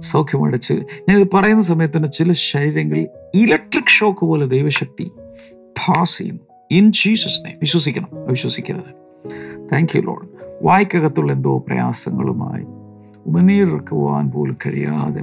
[0.00, 0.72] സൗഖ്യമടച്ച്
[1.08, 5.10] ഞാനിത് പറയുന്ന സമയത്ത് തന്നെ ചില ശരീരങ്ങളിൽ ഇലക്ട്രിക് ഷോക്ക് പോലെ ദൈവശക്തി
[5.52, 6.40] പാസ് ചെയ്യുന്നു.
[6.70, 8.08] ഇൻ ജീസസ് നെയ്മ് വിശ്വസിക്കണം.
[8.12, 8.94] വിശ്വസിക്കരുത്.
[9.72, 10.28] Thank you Lord.
[10.62, 12.77] വായ്ക്കകത്തുള്ള എന്തോ പ്രയാസങ്ങളുമായി
[13.28, 15.22] ഉമനീരിറക്കുവാൻ പോലും കഴിയാതെ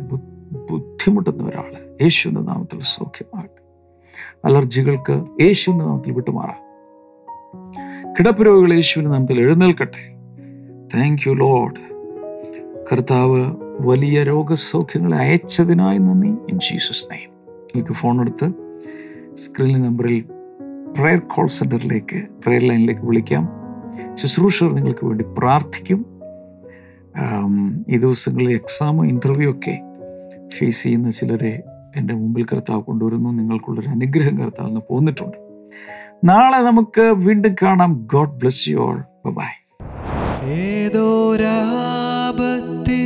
[0.72, 3.62] ബുദ്ധിമുട്ടുന്ന ഒരാൾ യേശുവിന്റെ നാമത്തിൽ സൗഖ്യമാകട്ടെ.
[4.46, 6.66] അലർജികൾക്ക് യേശുവിന്റെ നാമത്തിൽ വിട്ടുമാറാം.
[8.20, 10.16] കിടപ്പ് രോഗികൾ യേശുവിന്റെ നാമത്തിൽ എഴുന്നേൽക്കട്ടെ.
[10.96, 11.76] താങ്ക് യു ലോഡ്
[12.92, 16.28] കർത്താവ് വലിയ രോഗസൗഖ്യങ്ങളെ അയച്ചതിനായി നന്ദി.
[16.28, 17.34] ഇൻ ജീസസ് നെയ്മ്
[17.76, 18.54] എനിക്ക് ഫോൺ എടുത്ത്
[19.34, 20.26] സ്ക്രീൻ നമ്പറിൽ
[20.98, 23.50] പ്രയർ കോൾ സെന്ററിലേക്ക് പ്രയർ ലൈനിലേക്ക് വിളിക്കാം.
[24.16, 26.15] ശുശ്രൂഷകർ നിങ്ങൾക്ക് വേണ്ടി പ്രാർത്ഥിക്കും.
[27.90, 29.80] ഈ ദിവസങ്ങളിൽ എക്സാം ഇന്റർവ്യൂ ഒക്കെ
[30.58, 31.64] ഫേസ് ചെയ്യുന്ന ചിലരെ
[31.96, 33.30] എന്റെ മുമ്പിൽ കർത്താവ് കൊണ്ടുവരുന്നു.
[33.30, 35.38] നിങ്ങൾക്കുള്ളൊരു അനുഗ്രഹം കർത്താവ് എന്ന് പോന്നിട്ടുണ്ട്.
[36.24, 38.08] നാളെ നമുക്ക് വീണ്ടും കാണാം.
[38.14, 39.66] God bless you all bye
[40.44, 43.05] ഏതോരാപത്തിലും